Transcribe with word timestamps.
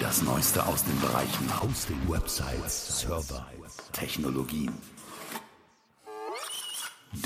Das 0.00 0.22
Neueste 0.22 0.66
aus 0.66 0.82
den 0.82 0.98
Bereichen 0.98 1.46
Hosting, 1.62 1.98
Websites, 2.08 3.00
Server, 3.00 3.46
Technologien. 3.92 4.72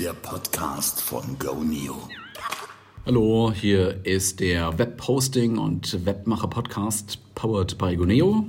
Der 0.01 0.13
Podcast 0.13 1.01
von 1.01 1.39
GoNeo. 1.39 2.09
Hallo, 3.07 3.53
hier 3.55 4.05
ist 4.05 4.41
der 4.41 4.77
Webhosting 4.77 5.57
und 5.57 6.05
Webmacher 6.05 6.49
Podcast 6.49 7.21
powered 7.37 7.79
by 7.79 7.97
Goneo. 7.97 8.45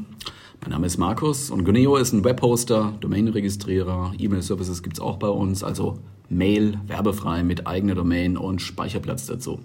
Mein 0.61 0.71
Name 0.71 0.87
ist 0.87 0.97
Markus 0.97 1.51
und 1.51 1.63
Goneo 1.63 1.95
ist 1.97 2.11
ein 2.11 2.23
Webhoster, 2.23 2.97
Domainregistrierer, 3.01 4.13
E-Mail-Services 4.17 4.81
gibt 4.81 4.95
es 4.95 5.01
auch 5.01 5.17
bei 5.17 5.29
uns, 5.29 5.63
also 5.63 5.99
Mail 6.29 6.79
werbefrei 6.87 7.43
mit 7.43 7.67
eigener 7.67 7.95
Domain 7.95 8.37
und 8.37 8.61
Speicherplatz 8.61 9.25
dazu. 9.25 9.59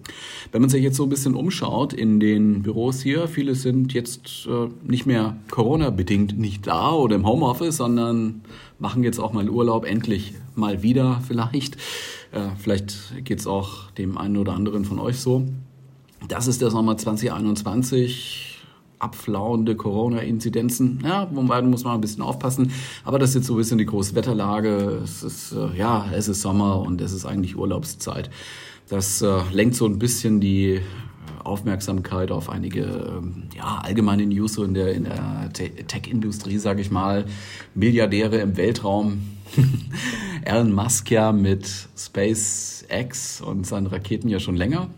Wenn 0.53 0.61
man 0.61 0.71
sich 0.71 0.83
jetzt 0.83 0.97
so 0.97 1.05
ein 1.05 1.09
bisschen 1.09 1.35
umschaut 1.35 1.93
in 1.93 2.21
den 2.21 2.63
Büros 2.63 3.01
hier, 3.01 3.29
viele 3.29 3.55
sind 3.55 3.93
jetzt 3.93 4.47
äh, 4.47 4.69
nicht 4.83 5.07
mehr 5.07 5.37
Corona-bedingt 5.51 6.39
nicht 6.39 6.67
da 6.67 6.93
oder 6.93 7.17
im 7.17 7.27
Homeoffice, 7.27 7.77
sondern 7.77 8.43
machen 8.79 9.03
jetzt 9.03 9.19
auch 9.19 9.33
mal 9.33 9.49
Urlaub 9.49 9.85
endlich 9.85 10.35
mal 10.55 10.83
wieder 10.83 11.23
vielleicht. 11.27 11.77
Äh, 12.33 12.51
vielleicht 12.59 13.25
geht 13.25 13.41
es 13.41 13.47
auch 13.47 13.91
dem 13.93 14.19
einen 14.19 14.37
oder 14.37 14.53
anderen 14.53 14.85
von 14.85 14.99
euch 14.99 15.19
so. 15.19 15.47
Das 16.29 16.47
ist 16.47 16.61
der 16.61 16.71
Sommer 16.71 16.97
2021 16.97 18.50
abflauende 19.01 19.75
Corona-Inzidenzen. 19.75 21.01
Ja, 21.05 21.29
wobei 21.33 21.61
muss 21.63 21.85
man 21.85 21.95
ein 21.95 22.01
bisschen 22.01 22.23
aufpassen. 22.23 22.71
Aber 23.05 23.19
das 23.19 23.31
ist 23.31 23.37
jetzt 23.37 23.47
so 23.47 23.55
ein 23.55 23.57
bisschen 23.57 23.79
die 23.79 23.87
große 23.87 24.15
Wetterlage. 24.15 25.01
Es 25.03 25.23
ist, 25.23 25.53
äh, 25.53 25.77
ja, 25.77 26.07
es 26.13 26.29
ist 26.29 26.43
Sommer 26.43 26.81
und 26.81 27.01
es 27.01 27.13
ist 27.13 27.27
eigentlich 27.27 27.57
Urlaubszeit. 27.57 28.31
Das 28.89 29.23
äh, 29.23 29.41
lenkt 29.53 29.77
so 29.77 29.87
ein 29.87 29.99
bisschen 29.99 30.41
die 30.41 30.81
Aufmerksamkeit 31.45 32.31
auf 32.31 32.51
einige 32.51 32.83
ähm, 32.83 33.45
ja, 33.57 33.81
allgemeine 33.83 34.27
News 34.27 34.59
in 34.59 34.75
der, 34.75 34.95
in 34.95 35.05
der 35.05 35.51
Tech-Industrie, 35.53 36.59
sage 36.59 36.81
ich 36.81 36.91
mal. 36.91 37.25
Milliardäre 37.75 38.39
im 38.39 38.57
Weltraum. 38.57 39.23
Elon 40.45 40.73
Musk 40.73 41.11
ja 41.11 41.33
mit 41.33 41.69
SpaceX 41.97 43.41
und 43.41 43.67
seinen 43.67 43.87
Raketen 43.87 44.29
ja 44.29 44.39
schon 44.39 44.57
länger 44.57 44.89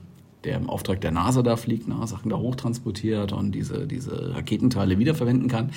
der 0.45 0.57
im 0.57 0.69
Auftrag 0.69 1.01
der 1.01 1.13
NASA 1.13 1.43
da 1.43 1.57
fliegt, 1.57 1.89
ne, 1.89 2.07
Sachen 2.07 2.31
da 2.31 2.37
hochtransportiert 2.37 3.33
und 3.33 3.53
diese, 3.53 3.87
diese 3.87 4.35
Raketenteile 4.35 4.99
wiederverwenden 4.99 5.49
kann. 5.49 5.71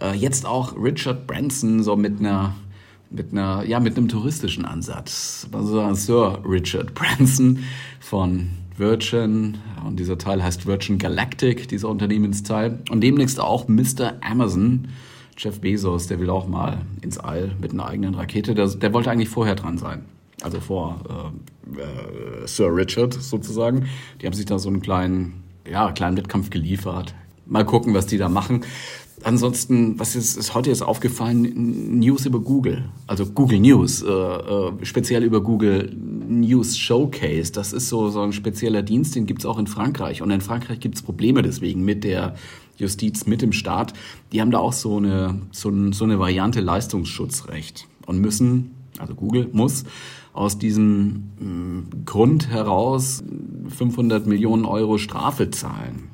Äh, 0.00 0.14
jetzt 0.16 0.46
auch 0.46 0.76
Richard 0.76 1.26
Branson 1.26 1.82
so 1.82 1.96
mit 1.96 2.20
einer 2.20 2.54
mit 3.10 3.32
einer 3.32 3.62
ja 3.64 3.78
mit 3.78 3.96
einem 3.96 4.08
touristischen 4.08 4.64
Ansatz. 4.64 5.46
Also 5.52 5.92
Sir 5.94 6.40
Richard 6.46 6.94
Branson 6.94 7.58
von 8.00 8.48
Virgin 8.76 9.58
und 9.86 10.00
dieser 10.00 10.16
Teil 10.16 10.42
heißt 10.42 10.66
Virgin 10.66 10.98
Galactic, 10.98 11.68
dieser 11.68 11.88
Unternehmensteil 11.88 12.78
und 12.90 13.02
demnächst 13.02 13.38
auch 13.38 13.68
Mr. 13.68 14.14
Amazon. 14.22 14.88
Jeff 15.36 15.60
Bezos, 15.60 16.06
der 16.06 16.20
will 16.20 16.30
auch 16.30 16.46
mal 16.46 16.82
ins 17.00 17.18
All 17.18 17.52
mit 17.60 17.72
einer 17.72 17.86
eigenen 17.86 18.14
Rakete. 18.14 18.54
Der, 18.54 18.68
der 18.68 18.92
wollte 18.92 19.10
eigentlich 19.10 19.30
vorher 19.30 19.54
dran 19.54 19.78
sein 19.78 20.04
also 20.42 20.60
vor 20.60 21.00
äh, 21.08 21.80
äh, 21.80 22.46
Sir 22.46 22.74
Richard 22.74 23.14
sozusagen. 23.14 23.88
Die 24.20 24.26
haben 24.26 24.34
sich 24.34 24.46
da 24.46 24.58
so 24.58 24.68
einen 24.68 24.82
kleinen, 24.82 25.42
ja, 25.70 25.92
kleinen 25.92 26.16
Wettkampf 26.16 26.50
geliefert. 26.50 27.14
Mal 27.46 27.64
gucken, 27.64 27.94
was 27.94 28.06
die 28.06 28.18
da 28.18 28.28
machen. 28.28 28.64
Ansonsten, 29.24 30.00
was 30.00 30.16
ist, 30.16 30.36
ist 30.36 30.54
heute 30.54 30.70
jetzt 30.70 30.82
aufgefallen? 30.82 32.00
News 32.00 32.26
über 32.26 32.40
Google, 32.40 32.88
also 33.06 33.24
Google 33.26 33.60
News, 33.60 34.02
äh, 34.02 34.08
äh, 34.08 34.72
speziell 34.82 35.22
über 35.22 35.40
Google 35.40 35.94
News 35.94 36.76
Showcase. 36.76 37.52
Das 37.52 37.72
ist 37.72 37.88
so, 37.88 38.08
so 38.08 38.22
ein 38.22 38.32
spezieller 38.32 38.82
Dienst, 38.82 39.14
den 39.14 39.26
gibt's 39.26 39.46
auch 39.46 39.58
in 39.58 39.68
Frankreich. 39.68 40.22
Und 40.22 40.30
in 40.32 40.40
Frankreich 40.40 40.80
gibt's 40.80 41.02
Probleme 41.02 41.42
deswegen 41.42 41.84
mit 41.84 42.02
der 42.02 42.34
Justiz, 42.78 43.26
mit 43.26 43.42
dem 43.42 43.52
Staat. 43.52 43.92
Die 44.32 44.40
haben 44.40 44.50
da 44.50 44.58
auch 44.58 44.72
so 44.72 44.96
eine, 44.96 45.40
so, 45.52 45.70
so 45.92 46.04
eine 46.04 46.18
Variante 46.18 46.60
Leistungsschutzrecht 46.60 47.86
und 48.06 48.18
müssen, 48.18 48.74
also 48.98 49.14
Google 49.14 49.48
muss 49.52 49.84
aus 50.32 50.58
diesem 50.58 51.30
mm, 51.38 52.04
Grund 52.06 52.48
heraus 52.48 53.22
500 53.68 54.26
Millionen 54.26 54.64
Euro 54.64 54.98
Strafe 54.98 55.50
zahlen. 55.50 56.10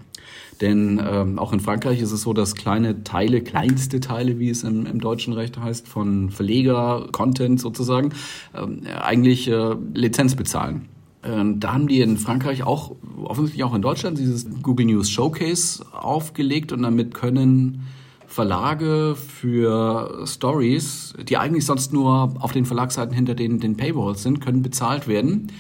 Denn 0.61 1.01
ähm, 1.05 1.39
auch 1.39 1.53
in 1.53 1.61
Frankreich 1.61 2.01
ist 2.01 2.11
es 2.11 2.23
so, 2.23 2.33
dass 2.33 2.55
kleine 2.57 3.05
Teile, 3.05 3.43
kleinste 3.43 4.01
Teile, 4.01 4.39
wie 4.41 4.51
es 4.51 4.65
im, 4.65 4.87
im 4.87 5.01
deutschen 5.01 5.33
Recht 5.33 5.59
heißt, 5.59 5.87
von 5.87 6.31
Verleger, 6.31 7.07
Content 7.13 7.61
sozusagen, 7.61 8.11
ähm, 8.57 8.83
eigentlich 9.01 9.49
äh, 9.49 9.77
Lizenz 9.95 10.35
bezahlen. 10.35 10.89
Ähm, 11.23 11.61
da 11.61 11.75
haben 11.75 11.87
die 11.87 12.01
in 12.01 12.17
Frankreich 12.17 12.65
auch, 12.65 12.97
offensichtlich 13.23 13.65
auch 13.65 13.75
in 13.75 13.83
Deutschland, 13.83 14.19
dieses 14.19 14.47
Google 14.63 14.87
News 14.87 15.11
Showcase 15.11 15.85
aufgelegt 15.93 16.73
und 16.73 16.83
damit 16.83 17.15
können 17.15 17.87
Verlage 18.29 19.17
für 19.17 20.23
Stories, 20.27 21.15
die 21.19 21.39
eigentlich 21.39 21.65
sonst 21.65 21.95
nur 21.95 22.35
auf 22.39 22.53
den 22.53 22.67
Verlagsseiten 22.67 23.15
hinter 23.15 23.35
den, 23.35 23.59
den 23.59 23.77
Paywalls 23.77 24.23
sind, 24.23 24.41
können 24.41 24.61
bezahlt 24.61 25.09
werden, 25.09 25.51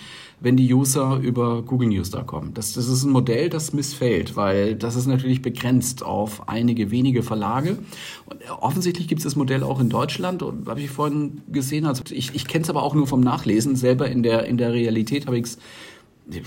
wenn 0.41 0.59
die 0.59 0.73
User 0.73 1.17
über 1.17 1.63
Google 1.63 1.89
News 1.89 2.11
da 2.11 2.23
kommen. 2.23 2.53
Das, 2.53 2.75
das 2.75 2.87
ist 2.87 3.05
ein 3.05 3.11
Modell, 3.11 3.49
das 3.49 3.73
missfällt, 3.73 4.37
weil 4.37 4.77
das 4.77 4.97
ist 4.97 5.07
natürlich 5.07 5.41
begrenzt 5.41 6.05
auf 6.05 6.47
einige 6.47 6.91
wenige 6.91 7.23
Verlage. 7.23 7.79
Und 8.27 8.39
offensichtlich 8.61 9.09
gibt 9.09 9.21
es 9.21 9.25
das 9.25 9.35
Modell 9.35 9.63
auch 9.63 9.81
in 9.81 9.89
Deutschland, 9.89 10.43
habe 10.43 10.81
ich 10.81 10.91
vorhin 10.91 11.41
gesehen. 11.51 11.87
Also 11.87 12.05
ich, 12.11 12.35
ich 12.35 12.47
kenne 12.47 12.65
es 12.65 12.71
aber 12.71 12.83
auch 12.83 12.95
nur 12.95 13.07
vom 13.07 13.21
Nachlesen. 13.21 13.77
Selber 13.77 14.11
in 14.11 14.23
der, 14.23 14.45
in 14.45 14.59
der 14.59 14.75
Realität 14.75 15.27
habe 15.27 15.39
ich 15.39 15.45
es 15.45 15.59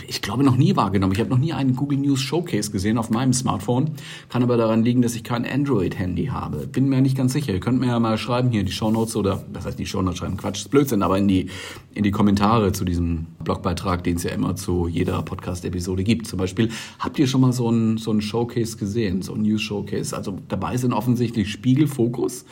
ich 0.07 0.21
glaube, 0.21 0.43
noch 0.43 0.57
nie 0.57 0.75
wahrgenommen. 0.75 1.13
Ich 1.13 1.19
habe 1.19 1.29
noch 1.29 1.39
nie 1.39 1.53
einen 1.53 1.75
Google 1.75 1.97
News 1.97 2.21
Showcase 2.21 2.71
gesehen 2.71 2.97
auf 2.99 3.09
meinem 3.09 3.33
Smartphone. 3.33 3.91
Kann 4.29 4.43
aber 4.43 4.55
daran 4.55 4.83
liegen, 4.83 5.01
dass 5.01 5.15
ich 5.15 5.23
kein 5.23 5.45
Android-Handy 5.45 6.27
habe. 6.27 6.67
Bin 6.67 6.87
mir 6.87 7.01
nicht 7.01 7.17
ganz 7.17 7.33
sicher. 7.33 7.51
Ihr 7.51 7.59
könnt 7.59 7.79
mir 7.79 7.87
ja 7.87 7.99
mal 7.99 8.17
schreiben 8.17 8.51
hier 8.51 8.59
in 8.59 8.67
die 8.67 8.71
Shownotes 8.71 9.15
oder, 9.15 9.43
was 9.51 9.65
heißt 9.65 9.79
die 9.79 9.87
Shownotes 9.87 10.19
schreiben? 10.19 10.37
Quatsch, 10.37 10.59
ist 10.59 10.69
Blödsinn, 10.69 11.01
aber 11.01 11.17
in 11.17 11.27
die, 11.27 11.49
in 11.95 12.03
die 12.03 12.11
Kommentare 12.11 12.73
zu 12.73 12.85
diesem 12.85 13.25
Blogbeitrag, 13.43 14.03
den 14.03 14.17
es 14.17 14.23
ja 14.23 14.31
immer 14.31 14.55
zu 14.55 14.87
jeder 14.87 15.21
Podcast-Episode 15.23 16.03
gibt. 16.03 16.27
Zum 16.27 16.37
Beispiel, 16.37 16.69
habt 16.99 17.17
ihr 17.17 17.25
schon 17.25 17.41
mal 17.41 17.53
so 17.53 17.69
ein, 17.69 17.97
so 17.97 18.11
ein 18.11 18.21
Showcase 18.21 18.77
gesehen? 18.77 19.23
So 19.23 19.33
ein 19.33 19.41
News 19.41 19.61
Showcase? 19.61 20.15
Also 20.15 20.37
dabei 20.47 20.77
sind 20.77 20.93
offensichtlich 20.93 21.51
Spiegel, 21.51 21.87
Fokus, 21.87 22.45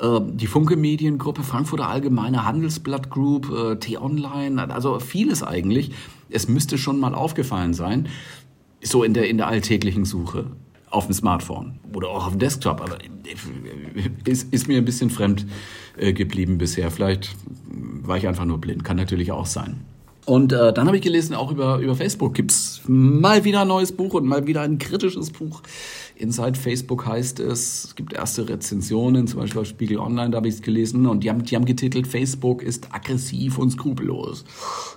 äh, 0.00 0.20
die 0.32 0.46
Funke 0.46 0.76
Mediengruppe, 0.76 1.42
Frankfurter 1.42 1.88
Allgemeine, 1.88 2.46
Handelsblatt 2.46 3.10
Group, 3.10 3.50
äh, 3.50 3.76
T-Online, 3.76 4.72
also 4.72 4.98
vieles 4.98 5.42
eigentlich 5.42 5.90
es 6.30 6.48
müsste 6.48 6.78
schon 6.78 6.98
mal 6.98 7.14
aufgefallen 7.14 7.74
sein, 7.74 8.08
so 8.82 9.04
in 9.04 9.14
der, 9.14 9.28
in 9.28 9.36
der 9.36 9.48
alltäglichen 9.48 10.04
Suche 10.04 10.46
auf 10.90 11.06
dem 11.06 11.14
Smartphone 11.14 11.78
oder 11.94 12.08
auch 12.08 12.26
auf 12.26 12.32
dem 12.32 12.38
Desktop, 12.38 12.80
aber 12.80 12.98
ist, 14.24 14.52
ist 14.52 14.68
mir 14.68 14.78
ein 14.78 14.84
bisschen 14.84 15.10
fremd 15.10 15.46
äh, 15.96 16.12
geblieben 16.12 16.58
bisher. 16.58 16.90
Vielleicht 16.90 17.36
war 17.66 18.16
ich 18.16 18.26
einfach 18.26 18.44
nur 18.44 18.58
blind, 18.58 18.84
kann 18.84 18.96
natürlich 18.96 19.30
auch 19.32 19.46
sein. 19.46 19.80
Und 20.26 20.52
äh, 20.52 20.72
dann 20.72 20.86
habe 20.86 20.96
ich 20.96 21.02
gelesen, 21.02 21.34
auch 21.34 21.50
über, 21.50 21.78
über 21.78 21.94
Facebook 21.96 22.34
gibt's 22.34 22.82
mal 22.86 23.44
wieder 23.44 23.62
ein 23.62 23.68
neues 23.68 23.92
Buch 23.92 24.14
und 24.14 24.26
mal 24.26 24.46
wieder 24.46 24.60
ein 24.60 24.78
kritisches 24.78 25.30
Buch. 25.30 25.62
Inside 26.20 26.58
Facebook 26.58 27.06
heißt 27.06 27.40
es, 27.40 27.84
es 27.84 27.94
gibt 27.94 28.12
erste 28.12 28.48
Rezensionen, 28.48 29.26
zum 29.26 29.40
Beispiel 29.40 29.62
auf 29.62 29.66
Spiegel 29.66 29.98
Online, 29.98 30.30
da 30.30 30.36
habe 30.36 30.48
ich 30.48 30.54
es 30.54 30.62
gelesen, 30.62 31.06
und 31.06 31.24
die 31.24 31.30
haben, 31.30 31.44
die 31.44 31.56
haben 31.56 31.64
getitelt, 31.64 32.06
Facebook 32.06 32.62
ist 32.62 32.92
aggressiv 32.92 33.56
und 33.58 33.70
skrupellos. 33.70 34.44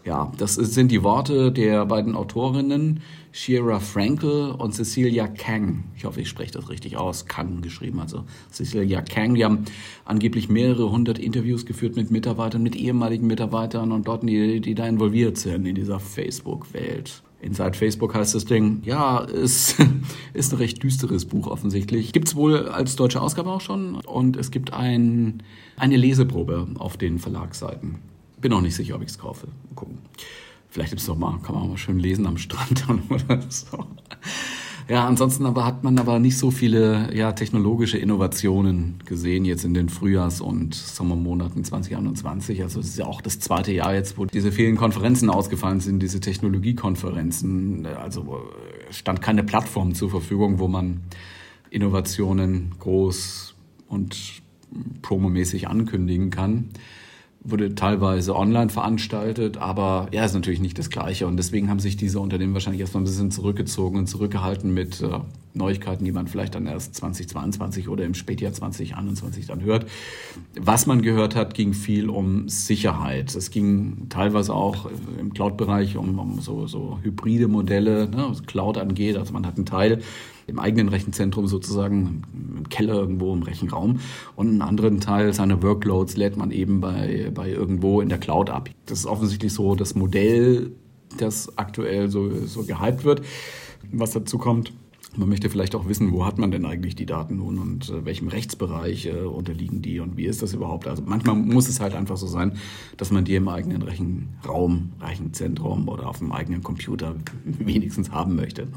Ja, 0.03 0.31
das 0.37 0.55
sind 0.55 0.91
die 0.91 1.01
Worte 1.01 1.51
der 1.51 1.85
beiden 1.85 2.15
Autorinnen, 2.15 3.01
Shira 3.35 3.79
Frankel 3.79 4.51
und 4.51 4.73
Cecilia 4.73 5.27
Kang. 5.27 5.85
Ich 5.97 6.05
hoffe, 6.05 6.21
ich 6.21 6.29
spreche 6.29 6.51
das 6.51 6.69
richtig 6.69 6.97
aus. 6.97 7.25
Kang 7.25 7.61
geschrieben, 7.61 7.99
also 7.99 8.25
Cecilia 8.51 9.01
Kang. 9.01 9.33
Die 9.33 9.43
haben 9.43 9.65
angeblich 10.05 10.49
mehrere 10.49 10.91
hundert 10.91 11.17
Interviews 11.17 11.65
geführt 11.65 11.95
mit 11.95 12.11
Mitarbeitern, 12.11 12.61
mit 12.61 12.75
ehemaligen 12.75 13.25
Mitarbeitern 13.25 13.91
und 13.91 14.07
dort, 14.07 14.21
die, 14.21 14.61
die 14.61 14.75
da 14.75 14.87
involviert 14.87 15.39
sind 15.39 15.65
in 15.65 15.73
dieser 15.73 15.99
Facebook-Welt. 15.99 17.23
Inside 17.41 17.73
Facebook 17.73 18.13
heißt 18.13 18.35
das 18.35 18.45
Ding, 18.45 18.83
ja, 18.85 19.21
ist, 19.21 19.77
ist 20.35 20.53
ein 20.53 20.57
recht 20.57 20.83
düsteres 20.83 21.25
Buch 21.25 21.47
offensichtlich. 21.47 22.13
Gibt 22.13 22.27
es 22.27 22.35
wohl 22.35 22.69
als 22.69 22.95
deutsche 22.95 23.19
Ausgabe 23.19 23.49
auch 23.49 23.61
schon 23.61 23.95
und 23.95 24.37
es 24.37 24.51
gibt 24.51 24.73
ein, 24.73 25.41
eine 25.75 25.97
Leseprobe 25.97 26.67
auf 26.77 26.97
den 26.97 27.17
Verlagsseiten. 27.17 27.95
Bin 28.39 28.51
noch 28.51 28.61
nicht 28.61 28.75
sicher, 28.75 28.95
ob 28.95 29.01
ich 29.01 29.09
es 29.09 29.17
kaufe. 29.17 29.47
Mal 29.47 29.75
gucken. 29.75 29.97
Vielleicht 30.73 31.07
noch 31.07 31.17
mal, 31.19 31.37
kann 31.43 31.53
man 31.53 31.65
auch 31.65 31.67
mal 31.67 31.77
schön 31.77 31.99
lesen 31.99 32.25
am 32.25 32.39
Strand 32.39 32.83
oder 33.09 33.43
so. 33.47 33.85
Ja, 34.89 35.05
ansonsten 35.05 35.45
aber 35.45 35.67
hat 35.67 35.83
man 35.83 35.99
aber 35.99 36.17
nicht 36.17 36.35
so 36.35 36.49
viele 36.49 37.15
ja, 37.15 37.31
technologische 37.33 37.99
Innovationen 37.99 38.95
gesehen 39.05 39.45
jetzt 39.45 39.65
in 39.65 39.75
den 39.75 39.87
Frühjahrs- 39.87 40.41
und 40.41 40.73
Sommermonaten 40.73 41.63
2021. 41.63 42.63
Also 42.63 42.79
es 42.79 42.87
ist 42.87 42.97
ja 42.97 43.05
auch 43.05 43.21
das 43.21 43.39
zweite 43.39 43.71
Jahr 43.71 43.93
jetzt, 43.93 44.17
wo 44.17 44.25
diese 44.25 44.51
vielen 44.51 44.75
Konferenzen 44.75 45.29
ausgefallen 45.29 45.79
sind, 45.79 45.99
diese 46.01 46.19
Technologiekonferenzen. 46.19 47.85
Also 47.85 48.41
stand 48.89 49.21
keine 49.21 49.43
Plattform 49.43 49.93
zur 49.93 50.09
Verfügung, 50.09 50.57
wo 50.57 50.67
man 50.67 51.01
Innovationen 51.69 52.71
groß 52.79 53.53
und 53.89 54.41
promomäßig 55.03 55.67
ankündigen 55.67 56.31
kann. 56.31 56.71
Wurde 57.43 57.75
teilweise 57.75 58.35
online 58.35 58.69
veranstaltet, 58.69 59.57
aber 59.57 60.07
ja, 60.11 60.23
ist 60.23 60.33
natürlich 60.33 60.61
nicht 60.61 60.79
das 60.79 60.89
Gleiche. 60.89 61.27
Und 61.27 61.37
deswegen 61.37 61.69
haben 61.69 61.79
sich 61.79 61.97
diese 61.97 62.19
Unternehmen 62.19 62.53
wahrscheinlich 62.53 62.81
erstmal 62.81 63.01
ein 63.01 63.05
bisschen 63.05 63.31
zurückgezogen 63.31 63.97
und 63.97 64.07
zurückgehalten 64.07 64.73
mit 64.73 65.01
äh, 65.01 65.19
Neuigkeiten, 65.53 66.03
die 66.03 66.11
man 66.11 66.27
vielleicht 66.27 66.55
dann 66.55 66.65
erst 66.65 66.95
2022 66.95 67.87
oder 67.87 68.05
im 68.05 68.13
Spätjahr 68.13 68.53
2021 68.53 69.47
dann 69.47 69.61
hört. 69.61 69.85
Was 70.59 70.85
man 70.87 71.01
gehört 71.01 71.35
hat, 71.35 71.53
ging 71.53 71.73
viel 71.73 72.09
um 72.09 72.49
Sicherheit. 72.49 73.35
Es 73.35 73.51
ging 73.51 74.07
teilweise 74.09 74.53
auch 74.53 74.87
im 75.19 75.33
Cloud-Bereich 75.33 75.97
um, 75.97 76.17
um 76.17 76.41
so, 76.41 76.67
so 76.67 76.99
hybride 77.03 77.47
Modelle, 77.47 78.09
ne, 78.09 78.25
was 78.29 78.43
Cloud 78.43 78.77
angeht. 78.77 79.17
Also 79.17 79.33
man 79.33 79.45
hat 79.45 79.57
einen 79.57 79.65
Teil 79.65 80.01
im 80.47 80.59
eigenen 80.59 80.89
Rechenzentrum 80.89 81.47
sozusagen, 81.47 82.23
im 82.57 82.69
Keller 82.69 82.95
irgendwo 82.95 83.33
im 83.33 83.43
Rechenraum. 83.43 83.99
Und 84.35 84.49
einen 84.49 84.61
anderen 84.61 84.99
Teil 84.99 85.33
seiner 85.33 85.61
Workloads 85.61 86.17
lädt 86.17 86.35
man 86.35 86.51
eben 86.51 86.81
bei, 86.81 87.31
bei 87.33 87.49
irgendwo 87.49 88.01
in 88.01 88.09
der 88.09 88.17
Cloud 88.17 88.49
ab. 88.49 88.69
Das 88.85 88.99
ist 88.99 89.05
offensichtlich 89.05 89.53
so 89.53 89.75
das 89.75 89.95
Modell, 89.95 90.71
das 91.17 91.57
aktuell 91.57 92.09
so, 92.09 92.45
so 92.45 92.63
gehypt 92.63 93.03
wird. 93.03 93.21
Was 93.91 94.11
dazu 94.11 94.37
kommt, 94.37 94.73
man 95.15 95.29
möchte 95.29 95.49
vielleicht 95.49 95.75
auch 95.75 95.87
wissen, 95.87 96.11
wo 96.11 96.25
hat 96.25 96.37
man 96.37 96.51
denn 96.51 96.65
eigentlich 96.65 96.95
die 96.95 97.05
Daten 97.05 97.37
nun 97.37 97.59
und 97.59 97.89
äh, 97.89 98.05
welchem 98.05 98.27
Rechtsbereich 98.27 99.05
äh, 99.05 99.11
unterliegen 99.11 99.81
die 99.81 99.99
und 99.99 100.17
wie 100.17 100.25
ist 100.25 100.41
das 100.41 100.53
überhaupt? 100.53 100.87
Also 100.87 101.03
manchmal 101.05 101.35
muss 101.35 101.69
es 101.69 101.79
halt 101.79 101.93
einfach 101.93 102.17
so 102.17 102.27
sein, 102.27 102.57
dass 102.97 103.11
man 103.11 103.25
die 103.25 103.35
im 103.35 103.47
eigenen 103.47 103.81
Rechenraum, 103.81 104.93
Rechenzentrum 105.01 105.87
oder 105.87 106.07
auf 106.07 106.19
dem 106.19 106.31
eigenen 106.31 106.63
Computer 106.63 107.15
wenigstens 107.43 108.11
haben 108.11 108.35
möchte. 108.35 108.67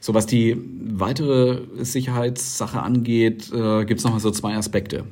So 0.00 0.14
was 0.14 0.26
die 0.26 0.56
weitere 0.80 1.62
Sicherheitssache 1.84 2.82
angeht, 2.82 3.52
äh, 3.52 3.84
gibt 3.84 3.98
es 3.98 4.04
nochmal 4.04 4.20
so 4.20 4.30
zwei 4.30 4.56
Aspekte. 4.56 5.04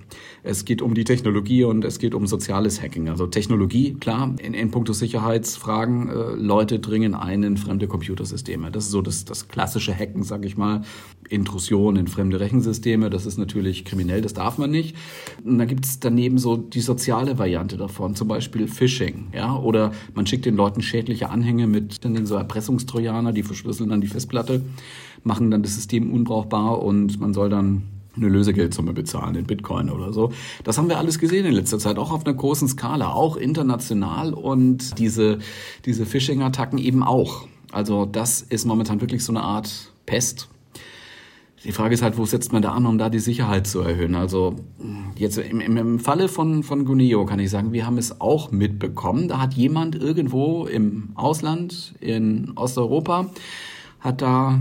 Es 0.43 0.65
geht 0.65 0.83
um 0.83 0.95
die 0.95 1.05
Technologie 1.05 1.65
und 1.65 1.85
es 1.85 1.99
geht 1.99 2.15
um 2.15 2.27
soziales 2.27 2.81
Hacking. 2.81 3.09
Also 3.09 3.27
Technologie, 3.27 3.95
klar, 3.95 4.35
in, 4.41 4.55
in 4.55 4.71
puncto 4.71 4.93
Sicherheitsfragen, 4.93 6.09
äh, 6.09 6.13
Leute 6.37 6.79
dringen 6.79 7.15
ein 7.15 7.43
in 7.43 7.57
fremde 7.57 7.89
Computersysteme. 7.89 8.71
Das 8.71 8.85
ist 8.85 8.91
so 8.91 9.03
das, 9.03 9.25
das 9.25 9.49
klassische 9.49 9.95
Hacken, 9.95 10.23
sage 10.23 10.47
ich 10.47 10.57
mal. 10.57 10.60
Intrusion 11.31 11.97
in 11.97 12.09
fremde 12.09 12.41
Rechensysteme, 12.41 13.09
das 13.09 13.25
ist 13.25 13.39
natürlich 13.39 13.85
kriminell, 13.85 14.21
das 14.21 14.35
darf 14.35 14.59
man 14.59 14.71
nicht. 14.71 14.97
Und 15.45 15.59
dann 15.59 15.69
gibt 15.69 15.87
es 15.87 16.01
daneben 16.01 16.39
so 16.39 16.57
die 16.57 16.81
soziale 16.81 17.39
Variante 17.39 17.77
davon, 17.77 18.17
zum 18.17 18.29
Beispiel 18.29 18.67
Phishing, 18.67 19.29
ja, 19.33 19.57
oder 19.57 19.93
man 20.15 20.27
schickt 20.27 20.45
den 20.45 20.57
Leuten 20.57 20.83
schädliche 20.83 21.31
Anhänge 21.31 21.67
mit 21.67 22.05
den 22.05 22.27
so 22.27 22.35
Erpressungstrojaner, 22.35 23.33
die 23.33 23.45
verschlüsseln 23.45 23.91
dann 23.91 24.01
die 24.01 24.09
Festplatte, 24.09 24.62
machen 25.23 25.51
dann 25.51 25.62
das 25.62 25.77
System 25.77 26.12
unbrauchbar 26.12 26.83
und 26.83 27.21
man 27.21 27.33
soll 27.33 27.49
dann 27.49 27.83
eine 28.17 28.29
Lösegeldsumme 28.29 28.93
bezahlen 28.93 29.37
in 29.37 29.45
Bitcoin 29.45 29.89
oder 29.89 30.12
so. 30.12 30.33
Das 30.65 30.79
haben 30.79 30.89
wir 30.89 30.99
alles 30.99 31.21
gesehen 31.21 31.47
in 31.47 31.53
letzter 31.53 31.79
Zeit, 31.79 31.97
auch 31.97 32.11
auf 32.11 32.27
einer 32.27 32.35
großen 32.35 32.67
Skala, 32.67 33.12
auch 33.12 33.37
international 33.37 34.35
und 34.35 34.99
diese, 34.99 35.39
diese 35.85 36.07
Phishing-Attacken 36.07 36.79
eben 36.79 37.05
auch. 37.05 37.47
Also 37.71 38.05
das 38.05 38.43
ist 38.43 38.65
momentan 38.65 39.01
wirklich 39.01 39.25
so 39.25 39.33
eine 39.33 39.43
Art 39.43 39.93
Pest. 40.06 40.49
Die 41.64 41.73
Frage 41.73 41.93
ist 41.93 42.02
halt, 42.02 42.17
wo 42.17 42.25
setzt 42.25 42.52
man 42.52 42.62
da 42.62 42.73
an, 42.73 42.87
um 42.87 42.97
da 42.97 43.11
die 43.11 43.19
Sicherheit 43.19 43.67
zu 43.67 43.81
erhöhen? 43.81 44.14
Also 44.14 44.56
jetzt 45.17 45.37
im, 45.37 45.61
im 45.61 45.99
Falle 45.99 46.29
von, 46.29 46.62
von 46.62 46.87
Guneo 46.87 47.26
kann 47.26 47.38
ich 47.38 47.50
sagen, 47.50 47.73
wir 47.73 47.85
haben 47.85 47.99
es 47.99 48.20
auch 48.20 48.50
mitbekommen. 48.50 49.29
Da 49.29 49.38
hat 49.38 49.52
jemand 49.55 49.94
irgendwo 49.94 50.67
im 50.67 51.11
Ausland, 51.17 51.94
in 52.00 52.52
Osteuropa, 52.56 53.31
hat 54.00 54.23
da 54.23 54.61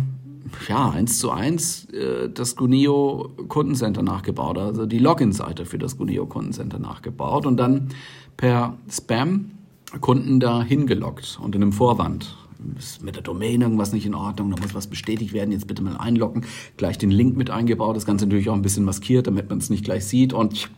ja, 0.68 0.90
eins 0.90 1.20
zu 1.20 1.32
eins 1.32 1.86
äh, 1.86 2.30
das 2.30 2.56
Guneo 2.56 3.30
Kundencenter 3.48 4.02
nachgebaut, 4.02 4.58
also 4.58 4.86
die 4.86 5.00
Login-Seite 5.00 5.66
für 5.66 5.78
das 5.78 5.98
Guneo 5.98 6.26
Kundencenter 6.26 6.80
nachgebaut 6.80 7.46
und 7.46 7.58
dann 7.58 7.90
per 8.36 8.78
Spam 8.90 9.52
Kunden 10.02 10.40
da 10.40 10.62
hingelockt 10.64 11.40
unter 11.42 11.58
einem 11.58 11.72
Vorwand. 11.72 12.36
Ist 12.78 13.04
mit 13.04 13.16
der 13.16 13.24
Domain 13.24 13.62
irgendwas 13.62 13.94
nicht 13.94 14.06
in 14.06 14.16
Ordnung, 14.16 14.52
da 14.52 14.62
muss 14.62 14.74
was 14.76 14.88
bestätigt 14.88 15.34
werden, 15.34 15.52
jetzt 15.52 15.68
bitte 15.68 15.82
mal 15.82 15.96
einloggen, 15.96 16.46
gleich 16.76 16.98
den 16.98 17.12
Link 17.12 17.38
mit 17.38 17.50
eingebaut, 17.50 17.96
das 17.96 18.06
Ganze 18.06 18.26
natürlich 18.26 18.50
auch 18.50 18.54
ein 18.54 18.62
bisschen 18.62 18.84
maskiert, 18.84 19.28
damit 19.28 19.50
man 19.50 19.60
es 19.60 19.70
nicht 19.70 19.86
gleich 19.86 20.06
sieht 20.06 20.34
und 20.34 20.70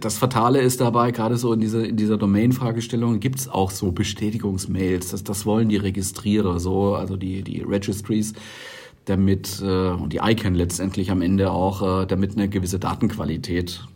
das 0.00 0.18
Fatale 0.18 0.60
ist 0.60 0.80
dabei, 0.80 1.10
gerade 1.10 1.36
so 1.36 1.52
in 1.52 1.60
dieser, 1.60 1.84
in 1.84 1.96
dieser 1.96 2.16
Domain-Fragestellung 2.16 3.20
gibt 3.20 3.38
es 3.38 3.48
auch 3.48 3.70
so 3.70 3.92
Bestätigungsmails. 3.92 5.10
Das, 5.10 5.24
das 5.24 5.46
wollen 5.46 5.68
die 5.68 5.76
Registrierer 5.76 6.58
so, 6.60 6.94
also 6.94 7.16
die, 7.16 7.42
die 7.42 7.62
Registries, 7.62 8.34
damit, 9.04 9.60
äh, 9.62 9.90
und 9.90 10.12
die 10.12 10.20
ICANN 10.22 10.54
letztendlich 10.54 11.10
am 11.10 11.22
Ende 11.22 11.50
auch, 11.50 12.02
äh, 12.02 12.06
damit 12.06 12.36
eine 12.36 12.48
gewisse 12.48 12.78
Datenqualität 12.78 13.86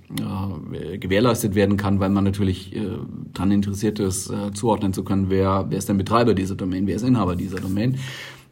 äh, 0.72 0.98
gewährleistet 0.98 1.54
werden 1.54 1.76
kann, 1.76 2.00
weil 2.00 2.10
man 2.10 2.24
natürlich 2.24 2.74
äh, 2.74 2.98
daran 3.32 3.50
interessiert 3.50 3.98
ist, 3.98 4.30
äh, 4.30 4.52
zuordnen 4.52 4.92
zu 4.92 5.04
können, 5.04 5.30
wer, 5.30 5.66
wer 5.68 5.78
ist 5.78 5.88
der 5.88 5.94
Betreiber 5.94 6.34
dieser 6.34 6.54
Domain, 6.54 6.86
wer 6.86 6.96
ist 6.96 7.02
Inhaber 7.02 7.36
dieser 7.36 7.60
Domain. 7.60 7.98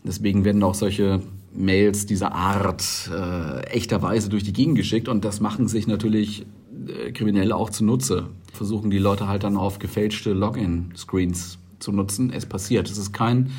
Deswegen 0.04 0.44
werden 0.44 0.62
auch 0.62 0.74
solche 0.74 1.20
Mails 1.52 2.06
dieser 2.06 2.32
Art 2.34 3.10
äh, 3.12 3.60
echterweise 3.66 4.28
durch 4.28 4.44
die 4.44 4.52
Gegend 4.52 4.76
geschickt 4.76 5.08
und 5.08 5.24
das 5.24 5.40
machen 5.40 5.68
sich 5.68 5.86
natürlich 5.86 6.46
äh, 6.86 7.12
Kriminelle 7.12 7.54
auch 7.54 7.70
zunutze. 7.70 8.28
Versuchen 8.52 8.90
die 8.90 8.98
Leute 8.98 9.28
halt 9.28 9.44
dann 9.44 9.56
auf 9.56 9.78
gefälschte 9.78 10.32
Login-Screens 10.32 11.58
zu 11.78 11.92
nutzen. 11.92 12.32
Es 12.32 12.46
passiert. 12.46 12.90
Es 12.90 12.98
ist 12.98 13.12
kein, 13.12 13.50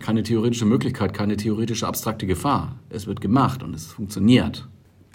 keine 0.00 0.22
theoretische 0.22 0.64
Möglichkeit, 0.64 1.12
keine 1.14 1.36
theoretische 1.36 1.86
abstrakte 1.86 2.26
Gefahr. 2.26 2.76
Es 2.88 3.06
wird 3.06 3.20
gemacht 3.20 3.62
und 3.62 3.74
es 3.74 3.86
funktioniert. 3.86 4.66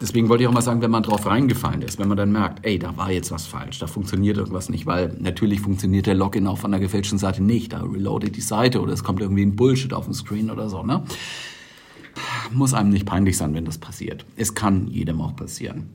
Deswegen 0.04 0.28
wollte 0.28 0.44
ich 0.44 0.50
auch 0.50 0.54
mal 0.54 0.62
sagen, 0.62 0.82
wenn 0.82 0.92
man 0.92 1.02
drauf 1.02 1.26
reingefallen 1.26 1.82
ist, 1.82 1.98
wenn 1.98 2.10
man 2.10 2.18
dann 2.18 2.34
merkt, 2.34 2.66
ey, 2.66 2.78
da 2.78 2.98
war 2.98 3.10
jetzt 3.10 3.32
was 3.32 3.48
falsch, 3.48 3.80
da 3.80 3.88
funktioniert 3.88 4.36
irgendwas 4.36 4.68
nicht, 4.68 4.86
weil 4.86 5.16
natürlich 5.18 5.62
funktioniert 5.62 6.08
der 6.08 6.14
Login 6.14 6.46
auf 6.46 6.66
einer 6.66 6.82
gefälschten 6.82 7.18
Seite 7.18 7.42
nicht, 7.42 7.72
da 7.72 7.82
reloadet 7.82 8.36
die 8.36 8.42
Seite 8.42 8.82
oder 8.82 8.92
es 8.92 9.06
kommt 9.06 9.22
irgendwie 9.22 9.44
ein 9.44 9.56
Bullshit 9.56 9.94
auf 9.94 10.04
dem 10.04 10.14
Screen 10.14 10.52
oder 10.52 10.68
so, 10.68 10.84
ne? 10.84 11.04
Muss 12.52 12.74
einem 12.74 12.90
nicht 12.90 13.06
peinlich 13.06 13.38
sein, 13.38 13.54
wenn 13.54 13.64
das 13.64 13.78
passiert. 13.78 14.26
Es 14.36 14.54
kann 14.54 14.90
jedem 14.90 15.22
auch 15.22 15.38
passieren 15.38 15.86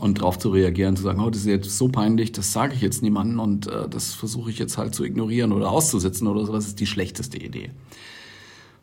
und 0.00 0.18
darauf 0.18 0.38
zu 0.38 0.48
reagieren, 0.48 0.96
zu 0.96 1.02
sagen, 1.02 1.20
oh, 1.20 1.28
das 1.28 1.42
ist 1.42 1.46
jetzt 1.46 1.76
so 1.76 1.88
peinlich, 1.88 2.32
das 2.32 2.54
sage 2.54 2.74
ich 2.74 2.80
jetzt 2.80 3.02
niemandem 3.02 3.38
und 3.38 3.66
äh, 3.66 3.86
das 3.86 4.14
versuche 4.14 4.48
ich 4.48 4.58
jetzt 4.58 4.78
halt 4.78 4.94
zu 4.94 5.04
ignorieren 5.04 5.52
oder 5.52 5.70
auszusetzen 5.70 6.26
oder 6.26 6.46
sowas, 6.46 6.66
ist 6.66 6.80
die 6.80 6.86
schlechteste 6.86 7.36
Idee. 7.36 7.70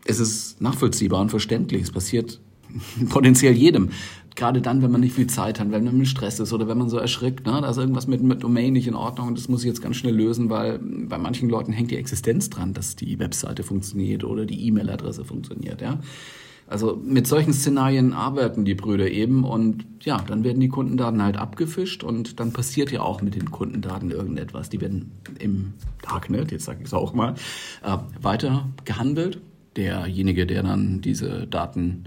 Es 0.06 0.20
ist 0.20 0.62
nachvollziehbar 0.62 1.22
und 1.22 1.30
verständlich, 1.30 1.82
es 1.82 1.92
passiert 1.92 2.40
potenziell 3.10 3.54
jedem. 3.54 3.90
Gerade 4.36 4.62
dann, 4.62 4.82
wenn 4.82 4.92
man 4.92 5.02
nicht 5.02 5.14
viel 5.14 5.28
Zeit 5.28 5.60
hat, 5.60 5.72
wenn 5.72 5.84
man 5.84 5.94
im 5.94 6.06
Stress 6.06 6.40
ist 6.40 6.54
oder 6.54 6.68
wenn 6.68 6.78
man 6.78 6.90
so 6.90 6.98
erschrickt, 6.98 7.46
ne, 7.46 7.60
da 7.62 7.70
ist 7.70 7.78
irgendwas 7.78 8.08
mit, 8.08 8.24
mit 8.24 8.42
Domain 8.44 8.74
nicht 8.74 8.88
in 8.88 8.96
Ordnung 8.96 9.28
und 9.28 9.38
das 9.38 9.48
muss 9.48 9.62
ich 9.62 9.68
jetzt 9.68 9.82
ganz 9.82 9.98
schnell 9.98 10.16
lösen, 10.16 10.50
weil 10.50 10.80
bei 10.80 11.18
manchen 11.18 11.50
Leuten 11.50 11.72
hängt 11.72 11.92
die 11.92 11.98
Existenz 11.98 12.50
dran, 12.50 12.74
dass 12.74 12.96
die 12.96 13.20
Webseite 13.20 13.64
funktioniert 13.64 14.24
oder 14.24 14.46
die 14.46 14.66
E-Mail-Adresse 14.68 15.24
funktioniert, 15.24 15.82
ja. 15.82 16.00
Also 16.66 17.00
mit 17.04 17.28
solchen 17.28 17.54
Szenarien 17.54 18.14
arbeiten 18.14 18.64
die 18.66 18.74
Brüder 18.74 19.12
eben 19.12 19.44
und 19.44 19.86
ja, 20.02 20.18
dann 20.26 20.44
werden 20.44 20.60
die 20.60 20.70
Kundendaten 20.70 21.22
halt 21.22 21.38
abgefischt 21.38 22.04
und 22.04 22.40
dann 22.40 22.54
passiert 22.54 22.92
ja 22.92 23.02
auch 23.02 23.22
mit 23.22 23.36
den 23.36 23.52
Kundendaten 23.52 24.12
irgendetwas. 24.12 24.70
Die 24.70 24.80
werden 24.80 25.12
im 25.40 25.74
Darknet, 26.02 26.52
jetzt 26.52 26.66
sage 26.66 26.80
ich 26.80 26.88
es 26.88 26.94
auch 26.94 27.14
mal, 27.14 27.36
äh, 27.84 27.98
weiter 28.22 28.70
gehandelt. 28.86 29.42
Derjenige, 29.76 30.46
der 30.46 30.64
dann 30.64 31.02
diese 31.02 31.48
Daten 31.48 32.06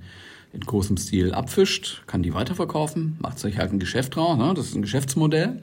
in 0.56 0.60
großem 0.62 0.96
Stil 0.96 1.32
abfischt, 1.32 2.02
kann 2.06 2.22
die 2.22 2.34
weiterverkaufen, 2.34 3.16
macht 3.20 3.38
sich 3.38 3.58
halt 3.58 3.72
ein 3.72 3.78
Geschäft 3.78 4.16
draus, 4.16 4.36
ne? 4.36 4.52
das 4.54 4.66
ist 4.66 4.74
ein 4.74 4.82
Geschäftsmodell. 4.82 5.62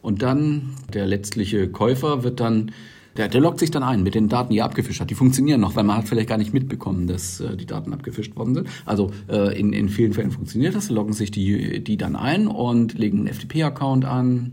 Und 0.00 0.22
dann 0.22 0.74
der 0.92 1.06
letztliche 1.06 1.68
Käufer 1.68 2.24
wird 2.24 2.40
dann 2.40 2.72
der, 3.16 3.28
der 3.28 3.42
loggt 3.42 3.58
sich 3.58 3.70
dann 3.70 3.82
ein 3.82 4.02
mit 4.02 4.14
den 4.14 4.28
Daten, 4.28 4.52
die 4.52 4.58
er 4.60 4.64
abgefischt 4.64 5.00
hat. 5.00 5.10
Die 5.10 5.14
funktionieren 5.14 5.60
noch, 5.60 5.76
weil 5.76 5.84
man 5.84 5.98
hat 5.98 6.08
vielleicht 6.08 6.30
gar 6.30 6.38
nicht 6.38 6.54
mitbekommen, 6.54 7.06
dass 7.06 7.40
äh, 7.40 7.56
die 7.56 7.66
Daten 7.66 7.92
abgefischt 7.92 8.36
worden 8.36 8.54
sind. 8.54 8.68
Also 8.86 9.10
äh, 9.28 9.58
in, 9.58 9.74
in 9.74 9.90
vielen 9.90 10.14
Fällen 10.14 10.30
funktioniert 10.30 10.74
das. 10.74 10.88
Loggen 10.88 11.12
sich 11.12 11.30
die, 11.30 11.84
die 11.84 11.98
dann 11.98 12.16
ein 12.16 12.46
und 12.46 12.94
legen 12.94 13.18
einen 13.18 13.28
FTP-Account 13.28 14.06
an, 14.06 14.52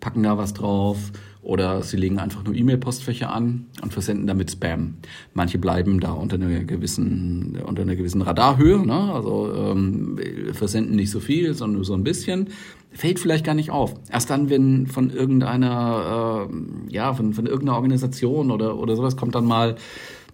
packen 0.00 0.22
da 0.22 0.38
was 0.38 0.54
drauf 0.54 1.12
oder 1.42 1.82
sie 1.82 1.96
legen 1.96 2.18
einfach 2.18 2.44
nur 2.44 2.54
E-Mail-Postfächer 2.54 3.32
an 3.32 3.66
und 3.82 3.92
versenden 3.92 4.26
damit 4.26 4.52
Spam. 4.52 4.94
Manche 5.34 5.58
bleiben 5.58 5.98
da 5.98 6.12
unter 6.12 6.36
einer 6.36 6.60
gewissen, 6.60 7.58
unter 7.66 7.82
einer 7.82 7.96
gewissen 7.96 8.22
Radarhöhe, 8.22 8.86
ne? 8.86 9.12
also 9.12 9.52
ähm, 9.54 10.18
versenden 10.52 10.96
nicht 10.96 11.10
so 11.10 11.18
viel, 11.18 11.54
sondern 11.54 11.76
nur 11.76 11.84
so 11.84 11.94
ein 11.94 12.04
bisschen. 12.04 12.50
Fällt 12.92 13.18
vielleicht 13.18 13.44
gar 13.44 13.54
nicht 13.54 13.70
auf. 13.70 13.94
Erst 14.10 14.30
dann, 14.30 14.50
wenn 14.50 14.86
von 14.86 15.10
irgendeiner, 15.10 16.48
äh, 16.48 16.92
ja, 16.92 17.12
von, 17.12 17.32
von 17.32 17.46
irgendeiner 17.46 17.76
Organisation 17.76 18.50
oder, 18.50 18.78
oder 18.78 18.94
sowas 18.94 19.16
kommt 19.16 19.34
dann 19.34 19.46
mal 19.46 19.76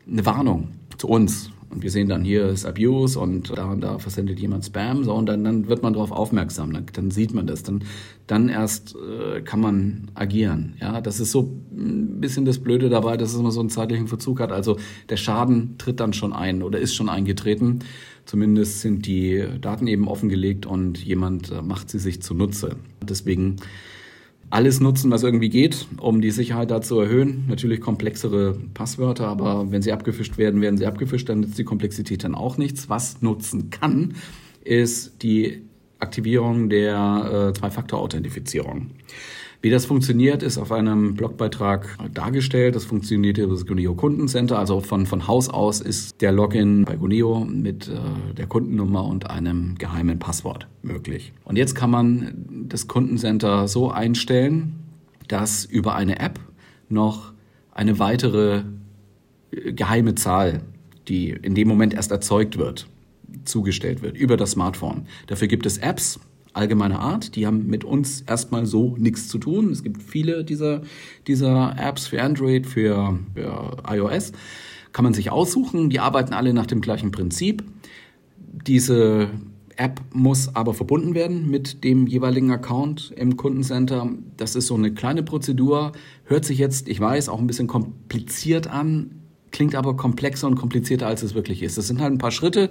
eine 0.06 0.26
Warnung 0.26 0.68
zu 0.98 1.08
uns 1.08 1.50
und 1.70 1.82
wir 1.82 1.90
sehen 1.90 2.08
dann 2.08 2.24
hier 2.24 2.46
ist 2.46 2.64
Abuse 2.64 3.18
und 3.18 3.56
da 3.56 3.70
und 3.70 3.82
da 3.82 3.98
versendet 3.98 4.40
jemand 4.40 4.64
Spam, 4.64 5.04
so 5.04 5.14
und 5.14 5.26
dann, 5.26 5.44
dann 5.44 5.68
wird 5.68 5.82
man 5.82 5.92
darauf 5.92 6.12
aufmerksam, 6.12 6.72
dann, 6.72 6.86
dann 6.92 7.10
sieht 7.10 7.34
man 7.34 7.46
das, 7.46 7.62
dann, 7.62 7.84
dann 8.26 8.48
erst 8.48 8.96
äh, 8.96 9.42
kann 9.42 9.60
man 9.60 10.10
agieren. 10.14 10.76
Ja, 10.80 11.00
das 11.00 11.20
ist 11.20 11.30
so 11.30 11.52
ein 11.72 12.20
bisschen 12.20 12.44
das 12.44 12.58
Blöde 12.58 12.88
dabei, 12.88 13.16
dass 13.16 13.32
es 13.32 13.38
immer 13.38 13.52
so 13.52 13.60
einen 13.60 13.70
zeitlichen 13.70 14.08
Verzug 14.08 14.40
hat. 14.40 14.52
Also 14.52 14.78
der 15.08 15.16
Schaden 15.16 15.76
tritt 15.78 16.00
dann 16.00 16.12
schon 16.12 16.32
ein 16.32 16.62
oder 16.62 16.78
ist 16.78 16.94
schon 16.94 17.08
eingetreten. 17.08 17.80
Zumindest 18.24 18.80
sind 18.80 19.06
die 19.06 19.44
Daten 19.60 19.86
eben 19.86 20.08
offengelegt 20.08 20.66
und 20.66 21.02
jemand 21.02 21.50
äh, 21.50 21.62
macht 21.62 21.90
sie 21.90 21.98
sich 21.98 22.22
zunutze. 22.22 22.76
Deswegen 23.02 23.56
alles 24.50 24.80
nutzen, 24.80 25.10
was 25.10 25.22
irgendwie 25.22 25.50
geht, 25.50 25.86
um 25.98 26.20
die 26.20 26.30
Sicherheit 26.30 26.70
da 26.70 26.80
zu 26.80 26.98
erhöhen. 26.98 27.44
Natürlich 27.48 27.80
komplexere 27.80 28.58
Passwörter, 28.74 29.26
aber 29.26 29.70
wenn 29.70 29.82
sie 29.82 29.92
abgefischt 29.92 30.38
werden, 30.38 30.60
werden 30.60 30.78
sie 30.78 30.86
abgefischt, 30.86 31.28
dann 31.28 31.40
nützt 31.40 31.58
die 31.58 31.64
Komplexität 31.64 32.24
dann 32.24 32.34
auch 32.34 32.56
nichts. 32.56 32.88
Was 32.88 33.20
nutzen 33.20 33.70
kann, 33.70 34.14
ist 34.64 35.22
die 35.22 35.62
Aktivierung 35.98 36.68
der 36.68 37.50
äh, 37.50 37.58
Zwei-Faktor-Authentifizierung. 37.58 38.90
Wie 39.60 39.70
das 39.70 39.86
funktioniert, 39.86 40.44
ist 40.44 40.56
auf 40.56 40.70
einem 40.70 41.14
Blogbeitrag 41.14 41.98
dargestellt. 42.14 42.76
Das 42.76 42.84
funktioniert 42.84 43.38
über 43.38 43.54
das 43.54 43.66
Guneo 43.66 43.94
Kundencenter. 43.94 44.56
Also 44.56 44.80
von, 44.80 45.04
von 45.04 45.26
Haus 45.26 45.48
aus 45.48 45.80
ist 45.80 46.22
der 46.22 46.30
Login 46.30 46.84
bei 46.84 46.94
Guneo 46.94 47.44
mit 47.44 47.88
äh, 47.88 48.34
der 48.36 48.46
Kundennummer 48.46 49.04
und 49.04 49.28
einem 49.28 49.74
geheimen 49.76 50.20
Passwort 50.20 50.68
möglich. 50.82 51.32
Und 51.44 51.58
jetzt 51.58 51.74
kann 51.74 51.90
man 51.90 52.66
das 52.68 52.86
Kundencenter 52.86 53.66
so 53.66 53.90
einstellen, 53.90 54.76
dass 55.26 55.64
über 55.64 55.96
eine 55.96 56.20
App 56.20 56.38
noch 56.88 57.32
eine 57.72 57.98
weitere 57.98 58.62
äh, 59.50 59.72
geheime 59.72 60.14
Zahl, 60.14 60.60
die 61.08 61.30
in 61.30 61.56
dem 61.56 61.66
Moment 61.66 61.94
erst 61.94 62.12
erzeugt 62.12 62.58
wird, 62.58 62.86
zugestellt 63.44 64.02
wird 64.02 64.16
über 64.16 64.36
das 64.36 64.52
Smartphone. 64.52 65.06
Dafür 65.26 65.48
gibt 65.48 65.66
es 65.66 65.78
Apps, 65.78 66.20
allgemeiner 66.52 67.00
Art. 67.00 67.36
Die 67.36 67.46
haben 67.46 67.66
mit 67.66 67.84
uns 67.84 68.22
erstmal 68.22 68.66
so 68.66 68.96
nichts 68.98 69.28
zu 69.28 69.38
tun. 69.38 69.70
Es 69.70 69.82
gibt 69.82 70.02
viele 70.02 70.44
dieser, 70.44 70.82
dieser 71.26 71.76
Apps 71.78 72.06
für 72.06 72.22
Android, 72.22 72.66
für, 72.66 73.18
für 73.34 73.76
iOS. 73.88 74.32
Kann 74.92 75.04
man 75.04 75.14
sich 75.14 75.30
aussuchen. 75.30 75.90
Die 75.90 76.00
arbeiten 76.00 76.32
alle 76.32 76.52
nach 76.52 76.66
dem 76.66 76.80
gleichen 76.80 77.10
Prinzip. 77.10 77.62
Diese 78.66 79.28
App 79.76 80.00
muss 80.12 80.54
aber 80.56 80.74
verbunden 80.74 81.14
werden 81.14 81.48
mit 81.50 81.84
dem 81.84 82.06
jeweiligen 82.06 82.50
Account 82.50 83.12
im 83.16 83.36
Kundencenter. 83.36 84.10
Das 84.36 84.56
ist 84.56 84.66
so 84.66 84.74
eine 84.74 84.92
kleine 84.92 85.22
Prozedur. 85.22 85.92
Hört 86.24 86.44
sich 86.44 86.58
jetzt, 86.58 86.88
ich 86.88 86.98
weiß, 86.98 87.28
auch 87.28 87.38
ein 87.38 87.46
bisschen 87.46 87.68
kompliziert 87.68 88.66
an, 88.66 89.17
klingt 89.50 89.74
aber 89.74 89.96
komplexer 89.96 90.46
und 90.46 90.56
komplizierter, 90.56 91.06
als 91.06 91.22
es 91.22 91.34
wirklich 91.34 91.62
ist. 91.62 91.78
Das 91.78 91.86
sind 91.86 92.00
halt 92.00 92.12
ein 92.12 92.18
paar 92.18 92.30
Schritte 92.30 92.70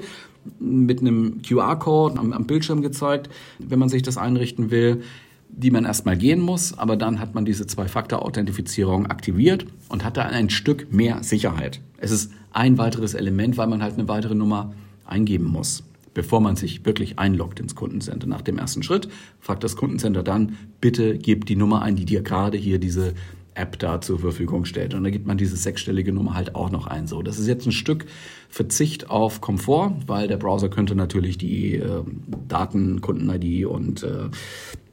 mit 0.59 1.01
einem 1.01 1.41
QR-Code 1.41 2.19
am, 2.19 2.33
am, 2.33 2.45
Bildschirm 2.45 2.81
gezeigt, 2.81 3.29
wenn 3.59 3.79
man 3.79 3.89
sich 3.89 4.03
das 4.03 4.17
einrichten 4.17 4.71
will, 4.71 5.01
die 5.49 5.71
man 5.71 5.85
erstmal 5.85 6.17
gehen 6.17 6.39
muss, 6.39 6.77
aber 6.77 6.97
dann 6.97 7.19
hat 7.19 7.33
man 7.33 7.45
diese 7.45 7.65
Zwei-Faktor-Authentifizierung 7.65 9.07
aktiviert 9.07 9.65
und 9.89 10.03
hat 10.03 10.17
da 10.17 10.23
ein 10.23 10.49
Stück 10.49 10.91
mehr 10.91 11.23
Sicherheit. 11.23 11.81
Es 11.97 12.11
ist 12.11 12.31
ein 12.51 12.77
weiteres 12.77 13.13
Element, 13.13 13.57
weil 13.57 13.67
man 13.67 13.81
halt 13.81 13.95
eine 13.95 14.07
weitere 14.07 14.35
Nummer 14.35 14.73
eingeben 15.05 15.45
muss, 15.45 15.83
bevor 16.13 16.41
man 16.41 16.55
sich 16.55 16.85
wirklich 16.85 17.17
einloggt 17.17 17.59
ins 17.59 17.75
Kundencenter. 17.75 18.27
Nach 18.27 18.41
dem 18.41 18.57
ersten 18.57 18.83
Schritt 18.83 19.07
fragt 19.39 19.63
das 19.63 19.75
Kundencenter 19.75 20.23
dann, 20.23 20.57
bitte 20.81 21.17
gib 21.17 21.45
die 21.45 21.55
Nummer 21.55 21.81
ein, 21.81 21.95
die 21.95 22.05
dir 22.05 22.21
gerade 22.21 22.57
hier 22.57 22.79
diese 22.79 23.13
App 23.57 23.79
da 23.79 24.01
zur 24.01 24.19
Verfügung 24.19 24.65
stellt. 24.65 24.93
Und 24.93 25.03
da 25.03 25.09
gibt 25.09 25.27
man 25.27 25.37
diese 25.37 25.57
sechsstellige 25.57 26.13
Nummer 26.13 26.35
halt 26.35 26.55
auch 26.55 26.69
noch 26.69 26.87
ein. 26.87 27.07
So, 27.07 27.21
das 27.21 27.39
ist 27.39 27.47
jetzt 27.47 27.65
ein 27.65 27.71
Stück 27.71 28.05
Verzicht 28.49 29.09
auf 29.09 29.41
Komfort, 29.41 29.93
weil 30.07 30.27
der 30.27 30.37
Browser 30.37 30.69
könnte 30.69 30.95
natürlich 30.95 31.37
die 31.37 31.75
äh, 31.75 32.03
Daten, 32.47 33.01
Kunden-ID 33.01 33.65
und 33.65 34.03
äh, 34.03 34.29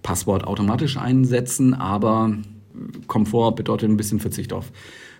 Passwort 0.03 0.45
automatisch 0.45 0.97
einsetzen, 0.97 1.75
aber 1.75 2.37
Komfort 3.07 3.53
bedeutet 3.53 3.89
ein 3.89 3.97
bisschen 3.97 4.21
Verzicht 4.21 4.53
auf 4.53 4.73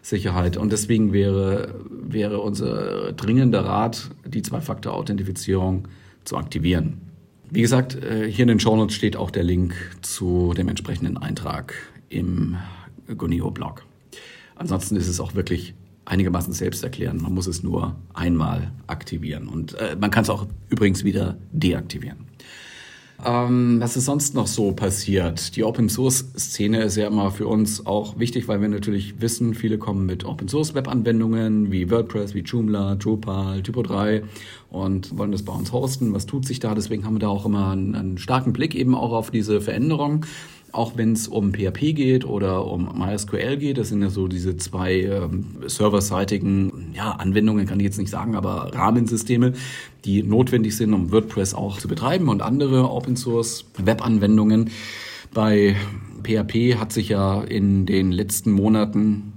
Sicherheit. 0.03 0.57
Und 0.57 0.73
deswegen 0.73 1.13
wäre, 1.13 1.75
wäre 1.91 2.41
unser 2.41 3.13
dringender 3.13 3.65
Rat, 3.65 4.11
die 4.27 4.43
Zwei-Faktor-Authentifizierung 4.43 5.89
zu 6.25 6.37
aktivieren. 6.37 7.01
Wie 7.51 7.63
gesagt, 7.63 7.95
äh, 8.03 8.31
hier 8.31 8.43
in 8.43 8.49
den 8.49 8.61
Show 8.61 8.77
Notes 8.77 8.95
steht 8.95 9.17
auch 9.17 9.31
der 9.31 9.45
Link 9.45 9.75
zu 10.03 10.55
dem 10.55 10.69
entsprechenden 10.69 11.17
Eintrag 11.17 11.75
im 12.09 12.57
Gonio-Blog. 13.07 13.85
Ansonsten 14.57 14.97
ist 14.97 15.09
es 15.09 15.21
auch 15.21 15.35
wirklich 15.35 15.75
einigermaßen 16.05 16.53
selbst 16.53 16.83
erklären. 16.83 17.19
Man 17.23 17.35
muss 17.35 17.47
es 17.47 17.63
nur 17.63 17.97
einmal 18.13 18.73
aktivieren. 18.87 19.49
Und 19.49 19.75
äh, 19.75 19.97
man 19.99 20.11
kann 20.11 20.23
es 20.23 20.31
auch 20.31 20.47
übrigens 20.69 21.05
wieder 21.05 21.37
deaktivieren. 21.53 22.27
Ähm, 23.25 23.81
was 23.81 23.97
ist 23.97 24.05
sonst 24.07 24.35
noch 24.35 24.47
so 24.47 24.73
passiert? 24.73 25.57
Die 25.57 25.65
Open 25.65 25.89
Source 25.89 26.27
Szene 26.37 26.83
ist 26.83 26.97
ja 26.97 27.07
immer 27.07 27.31
für 27.31 27.47
uns 27.47 27.87
auch 27.87 28.19
wichtig, 28.19 28.49
weil 28.49 28.61
wir 28.61 28.69
natürlich 28.69 29.21
wissen, 29.21 29.55
viele 29.55 29.79
kommen 29.79 30.05
mit 30.05 30.25
Open 30.25 30.49
Source 30.49 30.75
Webanwendungen 30.75 31.71
wie 31.71 31.91
WordPress, 31.91 32.35
wie 32.35 32.41
Joomla, 32.41 32.97
Drupal, 32.97 33.63
Typo 33.63 33.83
3 33.83 34.25
und 34.69 35.17
wollen 35.17 35.33
das 35.33 35.43
bei 35.43 35.53
uns 35.53 35.73
hosten. 35.73 36.13
Was 36.13 36.27
tut 36.27 36.45
sich 36.45 36.59
da? 36.59 36.75
Deswegen 36.75 37.05
haben 37.05 37.15
wir 37.15 37.21
da 37.21 37.29
auch 37.29 37.47
immer 37.47 37.71
einen, 37.71 37.95
einen 37.95 38.19
starken 38.19 38.53
Blick 38.53 38.75
eben 38.75 38.95
auch 38.95 39.13
auf 39.13 39.31
diese 39.31 39.61
Veränderungen 39.61 40.27
auch 40.75 40.97
wenn 40.97 41.13
es 41.13 41.29
um 41.29 41.53
PHP 41.53 41.95
geht 41.95 42.25
oder 42.25 42.67
um 42.67 42.99
MySQL 42.99 43.57
geht, 43.57 43.79
das 43.79 43.91
sind 43.91 44.03
ja 44.03 44.11
so 44.11 44.27
diese 44.27 44.57
zwei 44.57 45.03
ähm, 45.03 45.57
serverseitigen 45.67 46.93
ja, 46.95 47.13
Anwendungen, 47.13 47.67
kann 47.67 47.79
ich 47.79 47.85
jetzt 47.85 47.99
nicht 47.99 48.11
sagen, 48.11 48.35
aber 48.35 48.73
Rahmensysteme, 48.75 49.53
die 50.05 50.23
notwendig 50.23 50.77
sind, 50.77 50.93
um 50.93 51.13
WordPress 51.13 51.55
auch 51.55 51.79
zu 51.79 51.87
betreiben 51.87 52.29
und 52.29 52.43
andere 52.43 52.91
Open 52.91 53.17
Source 53.17 53.67
Webanwendungen. 53.77 54.71
Bei 55.33 55.77
PHP 56.25 56.77
hat 56.77 56.93
sich 56.93 57.11
ja 57.11 57.43
in 57.43 57.87
den 57.87 58.11
letzten 58.11 58.51
Monaten 58.51 59.34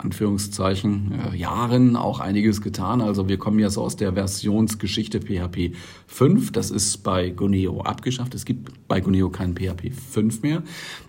Anführungszeichen 0.00 1.12
äh, 1.12 1.36
Jahren 1.36 1.96
auch 1.96 2.20
einiges 2.20 2.60
getan. 2.60 3.00
Also 3.00 3.28
wir 3.28 3.38
kommen 3.38 3.58
ja 3.58 3.70
so 3.70 3.82
aus 3.82 3.96
der 3.96 4.14
Versionsgeschichte 4.14 5.20
PHP 5.20 5.74
5. 6.06 6.52
Das 6.52 6.70
ist 6.70 6.98
bei 6.98 7.30
Guneo 7.30 7.82
abgeschafft. 7.82 8.34
Es 8.34 8.44
gibt 8.44 8.88
bei 8.88 9.00
Guneo 9.00 9.30
kein 9.30 9.54
PHP 9.54 9.92
5 9.92 10.42
mehr. 10.42 10.62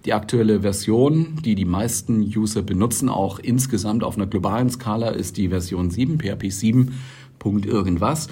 Die 0.06 0.14
aktuelle 0.14 0.62
Version, 0.62 1.40
die 1.44 1.56
die 1.56 1.66
meisten 1.66 2.22
User 2.22 2.62
benutzen, 2.62 3.10
auch 3.10 3.40
insgesamt 3.40 4.04
auf 4.04 4.16
einer 4.16 4.28
globalen 4.28 4.70
Skala, 4.70 5.10
ist 5.10 5.38
die 5.38 5.50
Version 5.50 5.90
7, 5.90 6.20
PHP 6.20 6.52
7. 6.52 6.94
Punkt 7.40 7.66
irgendwas. 7.66 8.28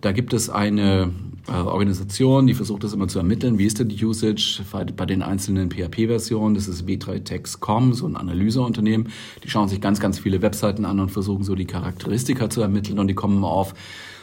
Da 0.00 0.12
gibt 0.12 0.32
es 0.32 0.48
eine 0.48 1.10
äh, 1.48 1.52
Organisation, 1.52 2.46
die 2.46 2.54
versucht 2.54 2.84
das 2.84 2.92
immer 2.92 3.08
zu 3.08 3.18
ermitteln. 3.18 3.58
Wie 3.58 3.66
ist 3.66 3.78
denn 3.78 3.88
die 3.88 4.04
Usage 4.04 4.62
bei 4.96 5.06
den 5.06 5.22
einzelnen 5.22 5.70
PHP-Versionen? 5.70 6.54
Das 6.54 6.68
ist 6.68 6.86
W3Tex.com, 6.86 7.92
so 7.92 8.06
ein 8.06 8.16
Analyseunternehmen. 8.16 9.08
Die 9.44 9.50
schauen 9.50 9.68
sich 9.68 9.80
ganz, 9.80 10.00
ganz 10.00 10.18
viele 10.18 10.42
Webseiten 10.42 10.84
an 10.84 11.00
und 11.00 11.10
versuchen 11.10 11.44
so 11.44 11.54
die 11.54 11.66
Charakteristika 11.66 12.48
zu 12.48 12.62
ermitteln 12.62 12.98
und 12.98 13.08
die 13.08 13.14
kommen 13.14 13.44
auf 13.44 13.74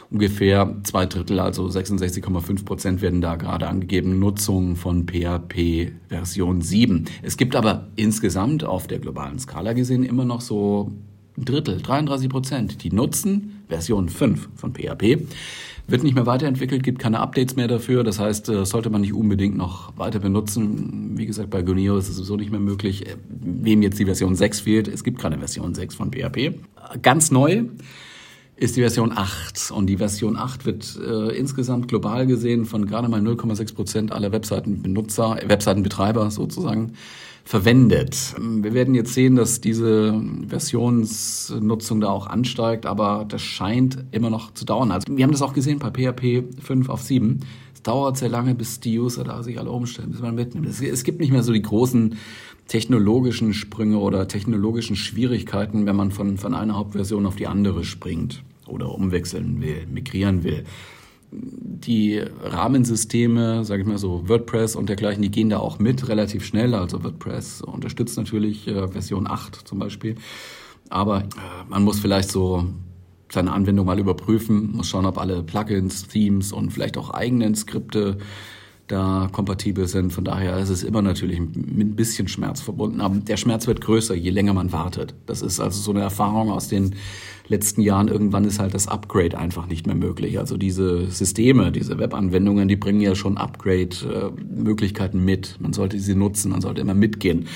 ungefähr 0.10 0.74
zwei 0.84 1.05
Drittel, 1.05 1.39
also 1.39 1.67
66,5 1.67 2.63
Prozent 2.63 3.01
werden 3.01 3.19
da 3.19 3.36
gerade 3.36 3.67
angegeben, 3.67 4.19
Nutzung 4.19 4.77
von 4.77 5.05
PHP 5.05 5.91
Version 6.07 6.62
7. 6.62 7.05
Es 7.24 7.36
gibt 7.36 7.55
aber 7.55 7.88
insgesamt 7.98 8.63
auf 8.63 8.88
der 8.88 9.00
globalen 9.00 9.38
Skala 9.38 9.74
gesehen 9.74 10.03
immer 10.03 10.24
noch 10.24 10.39
so 10.39 10.93
ein 11.38 11.43
Drittel, 11.43 11.81
33 11.81 12.29
Prozent, 12.29 12.84
die 12.84 12.91
nutzen 12.91 13.57
Version 13.69 14.09
5 14.09 14.50
von 14.55 14.74
PHP. 14.74 15.27
Wird 15.89 16.03
nicht 16.03 16.15
mehr 16.15 16.25
weiterentwickelt, 16.25 16.83
gibt 16.83 17.00
keine 17.00 17.21
Updates 17.21 17.55
mehr 17.55 17.69
dafür. 17.69 18.03
Das 18.03 18.19
heißt, 18.19 18.50
äh, 18.50 18.65
sollte 18.65 18.89
man 18.89 19.01
nicht 19.01 19.13
unbedingt 19.13 19.55
noch 19.55 19.97
weiter 19.97 20.19
benutzen. 20.19 21.17
Wie 21.17 21.25
gesagt, 21.25 21.50
bei 21.50 21.62
Goneo 21.62 21.97
ist 21.97 22.09
es 22.09 22.17
sowieso 22.17 22.36
nicht 22.36 22.51
mehr 22.51 22.59
möglich. 22.59 23.07
Äh, 23.07 23.15
wem 23.29 23.81
jetzt 23.81 23.97
die 23.97 24.05
Version 24.05 24.36
6 24.36 24.59
fehlt, 24.59 24.88
es 24.89 25.05
gibt 25.05 25.19
keine 25.19 25.38
Version 25.38 25.74
6 25.74 25.95
von 25.95 26.12
PHP. 26.12 26.59
Ganz 27.01 27.31
neu 27.31 27.63
ist 28.57 28.75
die 28.75 28.81
Version 28.81 29.13
8. 29.15 29.71
Und 29.71 29.88
die 29.88 29.97
Version 29.97 30.36
8 30.36 30.65
wird 30.65 31.00
äh, 31.00 31.38
insgesamt 31.38 31.88
global 31.88 32.27
gesehen 32.27 32.65
von 32.65 32.86
gerade 32.86 33.07
mal 33.07 33.21
0,6 33.21 33.75
Prozent 33.75 34.12
aller 34.12 34.33
Webseitenbenutzer, 34.33 35.39
Webseitenbetreiber 35.45 36.31
sozusagen 36.31 36.93
verwendet. 37.48 38.36
Wir 38.38 38.74
werden 38.74 38.94
jetzt 38.94 39.13
sehen, 39.13 39.38
dass 39.38 39.62
diese 39.62 40.22
Versionsnutzung 40.50 42.01
da 42.01 42.10
auch 42.10 42.27
ansteigt, 42.27 42.86
aber 42.86 43.25
das 43.25 43.42
scheint 43.42 44.04
immer 44.12 44.30
noch 44.30 44.54
zu 44.54 44.66
dauern. 44.66 44.92
Also 44.92 45.06
wir 45.10 45.24
haben 45.24 45.32
das 45.32 45.42
auch 45.42 45.54
gesehen 45.54 45.80
bei 45.80 45.89
PHP 45.89 46.62
5 46.62 46.89
auf 46.89 47.01
7. 47.01 47.39
Es 47.74 47.82
dauert 47.84 48.18
sehr 48.18 48.27
lange, 48.27 48.54
bis 48.54 48.82
die 48.82 49.00
User 49.00 49.24
da 49.24 49.44
sich 49.44 49.60
alle 49.60 49.72
umstellen, 49.72 50.12
bis 50.12 50.20
man 50.20 50.36
mitnimmt. 50.36 50.68
Es, 50.68 51.04
gibt 51.06 51.22
nicht 51.22 51.32
mehr 51.32 51.42
so 51.42 51.54
die 51.54 51.62
großen 51.62 52.18
technologischen 52.68 53.54
Sprünge 53.54 54.00
oder 54.00 54.27
technologischen 54.27 54.98
Schwierigkeiten, 54.98 55.86
wenn 55.86 55.96
man 55.96 56.12
von, 56.12 56.38
von 56.38 56.54
einer 56.54 56.75
Hauptversion 56.75 57.25
auf 57.25 57.38
die 57.38 57.48
andere 57.48 57.86
springt 57.86 58.44
oder 58.66 58.94
umwechseln 58.94 59.62
will, 59.62 59.88
migrieren 59.89 60.44
will 60.44 60.66
die 61.31 62.22
Rahmensysteme, 62.41 63.65
sage 63.65 63.81
ich 63.81 63.88
mal 63.88 63.98
so, 63.98 64.27
WordPress 64.27 64.75
und 64.75 64.89
dergleichen, 64.89 65.22
die 65.22 65.31
gehen 65.31 65.50
da 65.50 65.60
auch 65.60 65.79
mit 65.79 66.07
relativ 66.07 66.46
schnell. 66.46 66.74
Also 66.74 67.03
WordPress 67.03 67.62
unterstützt 67.62 68.17
natürlich 68.17 68.67
äh, 68.67 68.88
Version 68.88 69.27
8 69.27 69.67
zum 69.67 69.79
Beispiel. 69.79 70.15
Aber 70.89 71.22
äh, 71.22 71.25
man 71.67 71.84
muss 71.84 72.00
vielleicht 72.00 72.31
so 72.31 72.65
seine 73.29 73.51
Anwendung 73.51 73.86
mal 73.86 74.00
überprüfen, 74.00 74.72
muss 74.77 74.88
schauen, 74.88 75.05
ob 75.05 75.17
alle 75.17 75.43
Plugins, 75.43 76.07
Themes 76.07 76.53
und 76.53 76.72
vielleicht 76.72 76.98
auch 76.98 77.10
eigenen 77.10 77.55
Skripte 77.55 78.17
da 78.88 79.29
kompatibel 79.31 79.88
sind. 79.88 80.13
Von 80.13 80.24
daher 80.24 80.57
ist 80.57 80.69
es 80.69 80.84
immer 80.84 81.01
natürlich 81.01 81.39
mit 81.39 81.57
ein 81.57 81.96
bisschen 81.96 82.27
Schmerz 82.29 82.62
verbunden. 82.62 83.01
Aber 83.01 83.17
der 83.17 83.38
Schmerz 83.38 83.67
wird 83.67 83.81
größer, 83.81 84.15
je 84.15 84.29
länger 84.29 84.53
man 84.53 84.72
wartet. 84.72 85.13
Das 85.25 85.41
ist 85.41 85.60
also 85.60 85.81
so 85.81 85.91
eine 85.91 86.01
Erfahrung 86.01 86.51
aus 86.51 86.69
den 86.69 86.96
letzten 87.50 87.82
Jahren. 87.82 88.08
Irgendwann 88.08 88.46
ist 88.46 88.60
halt 88.60 88.74
das 88.74 88.88
Upgrade 88.88 89.38
einfach 89.38 89.68
nicht 89.68 89.88
mehr 89.88 89.96
möglich. 89.96 90.39
Also 90.39 90.58
diese 90.58 91.08
Systeme, 91.08 91.72
diese 91.72 91.98
Webanwendungen, 92.00 92.68
die 92.68 92.75
bringen 92.75 93.01
ja 93.01 93.16
schon 93.16 93.38
Upgrade-Möglichkeiten 93.38 95.24
mit. 95.24 95.58
Man 95.60 95.74
sollte 95.74 96.00
sie 96.00 96.16
nutzen, 96.16 96.51
man 96.51 96.62
sollte 96.62 96.82
immer 96.82 96.94
mitgehen. 96.94 97.48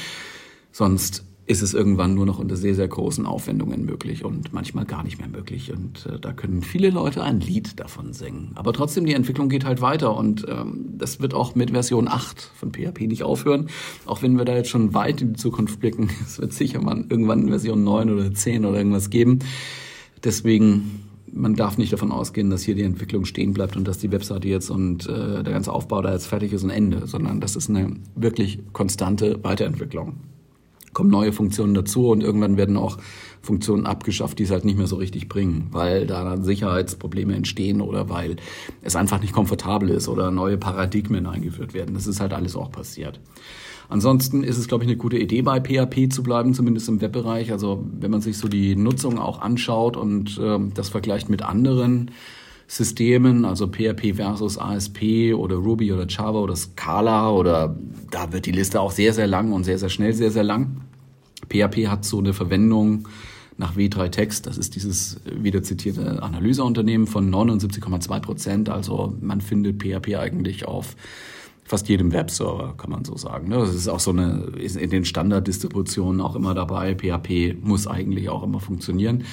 Sonst 0.71 1.25
ist 1.51 1.61
es 1.61 1.73
irgendwann 1.73 2.15
nur 2.15 2.25
noch 2.25 2.39
unter 2.39 2.55
sehr, 2.55 2.73
sehr 2.73 2.87
großen 2.87 3.25
Aufwendungen 3.25 3.85
möglich 3.85 4.23
und 4.23 4.53
manchmal 4.53 4.85
gar 4.85 5.03
nicht 5.03 5.19
mehr 5.19 5.27
möglich. 5.27 5.71
Und 5.73 6.05
äh, 6.05 6.17
da 6.17 6.31
können 6.31 6.63
viele 6.63 6.89
Leute 6.89 7.23
ein 7.23 7.41
Lied 7.41 7.79
davon 7.79 8.13
singen. 8.13 8.51
Aber 8.55 8.71
trotzdem, 8.71 9.05
die 9.05 9.13
Entwicklung 9.13 9.49
geht 9.49 9.65
halt 9.65 9.81
weiter 9.81 10.15
und 10.15 10.45
ähm, 10.47 10.85
das 10.97 11.19
wird 11.19 11.33
auch 11.33 11.53
mit 11.53 11.71
Version 11.71 12.07
8 12.07 12.41
von 12.55 12.71
PHP 12.71 13.01
nicht 13.01 13.23
aufhören. 13.23 13.67
Auch 14.05 14.21
wenn 14.21 14.37
wir 14.37 14.45
da 14.45 14.55
jetzt 14.55 14.69
schon 14.69 14.93
weit 14.93 15.21
in 15.21 15.33
die 15.33 15.39
Zukunft 15.39 15.81
blicken, 15.81 16.09
es 16.25 16.39
wird 16.39 16.53
sicher 16.53 16.81
mal 16.81 17.05
irgendwann 17.09 17.49
Version 17.49 17.83
9 17.83 18.09
oder 18.09 18.33
10 18.33 18.65
oder 18.65 18.77
irgendwas 18.77 19.09
geben. 19.09 19.39
Deswegen 20.23 21.01
man 21.33 21.55
darf 21.55 21.77
nicht 21.77 21.93
davon 21.93 22.11
ausgehen, 22.11 22.49
dass 22.49 22.63
hier 22.63 22.75
die 22.75 22.81
Entwicklung 22.81 23.23
stehen 23.23 23.53
bleibt 23.53 23.77
und 23.77 23.87
dass 23.87 23.97
die 23.97 24.11
Webseite 24.11 24.49
jetzt 24.49 24.69
und 24.69 25.07
äh, 25.07 25.43
der 25.43 25.53
ganze 25.53 25.71
Aufbau 25.71 26.01
da 26.01 26.11
jetzt 26.11 26.27
fertig 26.27 26.51
ist 26.51 26.65
und 26.65 26.71
Ende, 26.71 27.07
sondern 27.07 27.39
das 27.39 27.55
ist 27.55 27.69
eine 27.69 27.95
wirklich 28.15 28.59
konstante 28.73 29.41
Weiterentwicklung 29.41 30.17
kommen 30.93 31.09
neue 31.09 31.31
Funktionen 31.31 31.73
dazu 31.73 32.09
und 32.09 32.21
irgendwann 32.21 32.57
werden 32.57 32.77
auch 32.77 32.97
Funktionen 33.41 33.85
abgeschafft, 33.85 34.39
die 34.39 34.43
es 34.43 34.51
halt 34.51 34.65
nicht 34.65 34.77
mehr 34.77 34.87
so 34.87 34.97
richtig 34.97 35.27
bringen, 35.27 35.67
weil 35.71 36.05
da 36.05 36.37
Sicherheitsprobleme 36.37 37.35
entstehen 37.35 37.81
oder 37.81 38.09
weil 38.09 38.35
es 38.81 38.95
einfach 38.95 39.19
nicht 39.19 39.33
komfortabel 39.33 39.89
ist 39.89 40.07
oder 40.07 40.31
neue 40.31 40.57
Paradigmen 40.57 41.25
eingeführt 41.25 41.73
werden. 41.73 41.95
Das 41.95 42.07
ist 42.07 42.19
halt 42.19 42.33
alles 42.33 42.55
auch 42.55 42.71
passiert. 42.71 43.19
Ansonsten 43.89 44.43
ist 44.43 44.57
es, 44.57 44.69
glaube 44.69 44.85
ich, 44.85 44.89
eine 44.89 44.97
gute 44.97 45.17
Idee, 45.17 45.41
bei 45.41 45.59
PHP 45.59 46.13
zu 46.13 46.23
bleiben, 46.23 46.53
zumindest 46.53 46.87
im 46.87 47.01
Webbereich. 47.01 47.51
Also 47.51 47.83
wenn 47.99 48.09
man 48.09 48.21
sich 48.21 48.37
so 48.37 48.47
die 48.47 48.77
Nutzung 48.77 49.19
auch 49.19 49.41
anschaut 49.41 49.97
und 49.97 50.37
äh, 50.37 50.59
das 50.73 50.87
vergleicht 50.87 51.29
mit 51.29 51.41
anderen 51.41 52.11
Systemen, 52.67 53.43
also 53.43 53.67
PHP 53.67 54.15
versus 54.15 54.57
ASP 54.57 55.33
oder 55.35 55.57
Ruby 55.57 55.91
oder 55.91 56.05
Java 56.07 56.39
oder 56.39 56.55
Scala 56.55 57.31
oder 57.31 57.75
da 58.11 58.31
wird 58.31 58.45
die 58.45 58.53
Liste 58.53 58.79
auch 58.79 58.91
sehr, 58.91 59.11
sehr 59.11 59.27
lang 59.27 59.51
und 59.51 59.65
sehr, 59.65 59.77
sehr 59.77 59.89
schnell 59.89 60.13
sehr, 60.13 60.31
sehr 60.31 60.43
lang. 60.43 60.80
PHP 61.51 61.87
hat 61.87 62.05
so 62.05 62.19
eine 62.19 62.33
Verwendung 62.33 63.07
nach 63.57 63.75
W3 63.75 64.09
Text, 64.09 64.47
das 64.47 64.57
ist 64.57 64.75
dieses 64.75 65.19
wieder 65.25 65.61
zitierte 65.61 66.23
Analyseunternehmen 66.23 67.05
von 67.05 67.29
79,2 67.29 68.19
Prozent. 68.19 68.69
Also 68.69 69.15
man 69.21 69.41
findet 69.41 69.83
PHP 69.83 70.15
eigentlich 70.15 70.65
auf 70.65 70.95
fast 71.63 71.87
jedem 71.87 72.11
Webserver, 72.11 72.73
kann 72.77 72.89
man 72.89 73.05
so 73.05 73.15
sagen. 73.17 73.49
Ne? 73.49 73.57
Das 73.57 73.75
ist 73.75 73.87
auch 73.87 73.99
so 73.99 74.11
eine, 74.11 74.51
ist 74.57 74.77
in 74.77 74.89
den 74.89 75.05
Standarddistributionen 75.05 76.21
auch 76.21 76.35
immer 76.35 76.55
dabei. 76.55 76.95
PHP 76.95 77.57
muss 77.61 77.87
eigentlich 77.87 78.29
auch 78.29 78.43
immer 78.43 78.59
funktionieren 78.59 79.25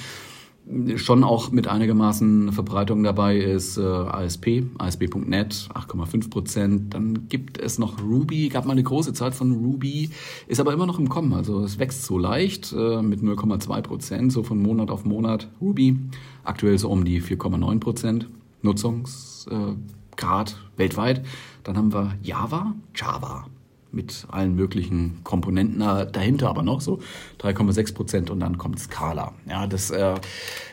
schon 0.95 1.23
auch 1.23 1.51
mit 1.51 1.67
einigermaßen 1.67 2.51
Verbreitung 2.51 3.03
dabei 3.03 3.37
ist 3.37 3.77
äh, 3.77 3.81
ASP, 3.81 4.63
ASP.NET, 4.77 5.69
8,5 5.73 6.29
Prozent. 6.29 6.93
Dann 6.93 7.27
gibt 7.27 7.57
es 7.57 7.79
noch 7.79 8.01
Ruby, 8.01 8.49
gab 8.49 8.65
mal 8.65 8.73
eine 8.73 8.83
große 8.83 9.13
Zeit 9.13 9.33
von 9.33 9.51
Ruby, 9.51 10.11
ist 10.47 10.59
aber 10.59 10.73
immer 10.73 10.85
noch 10.85 10.99
im 10.99 11.09
Kommen. 11.09 11.33
Also 11.33 11.63
es 11.63 11.79
wächst 11.79 12.03
so 12.05 12.19
leicht 12.19 12.71
äh, 12.73 13.01
mit 13.01 13.21
0,2 13.21 13.81
Prozent, 13.81 14.31
so 14.31 14.43
von 14.43 14.61
Monat 14.61 14.91
auf 14.91 15.05
Monat. 15.05 15.47
Ruby, 15.59 15.97
aktuell 16.43 16.77
so 16.77 16.89
um 16.89 17.03
die 17.03 17.21
4,9 17.21 17.79
Prozent 17.79 18.27
Nutzungsgrad 18.61 20.55
weltweit. 20.77 21.25
Dann 21.63 21.77
haben 21.77 21.93
wir 21.93 22.15
Java, 22.21 22.75
Java, 22.95 23.45
mit 23.91 24.25
allen 24.29 24.55
möglichen 24.55 25.23
Komponenten 25.23 25.79
dahinter, 25.79 26.49
aber 26.49 26.63
noch 26.63 26.81
so 26.81 26.99
3,6 27.41 27.93
Prozent 27.93 28.29
und 28.29 28.39
dann 28.39 28.57
kommt 28.57 28.79
Scala. 28.79 29.33
Ja, 29.49 29.67
das 29.67 29.89
äh, 29.89 30.15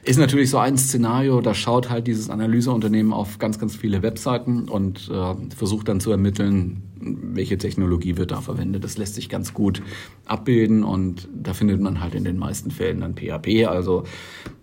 ist 0.04 0.18
natürlich 0.18 0.50
so 0.50 0.58
ein 0.58 0.76
Szenario, 0.76 1.40
da 1.40 1.54
schaut 1.54 1.88
halt 1.90 2.06
dieses 2.06 2.30
Analyseunternehmen 2.30 3.12
auf 3.12 3.38
ganz, 3.38 3.58
ganz 3.58 3.74
viele 3.74 4.02
Webseiten 4.02 4.68
und 4.68 5.08
äh, 5.08 5.34
versucht 5.54 5.88
dann 5.88 6.00
zu 6.00 6.10
ermitteln, 6.10 6.82
welche 6.98 7.58
Technologie 7.58 8.16
wird 8.16 8.30
da 8.30 8.40
verwendet. 8.40 8.84
Das 8.84 8.96
lässt 8.96 9.14
sich 9.14 9.28
ganz 9.28 9.54
gut 9.54 9.82
abbilden 10.24 10.82
und 10.82 11.28
da 11.34 11.52
findet 11.54 11.80
man 11.80 12.00
halt 12.00 12.14
in 12.14 12.24
den 12.24 12.38
meisten 12.38 12.70
Fällen 12.70 13.00
dann 13.00 13.14
PHP. 13.14 13.66
Also 13.66 14.04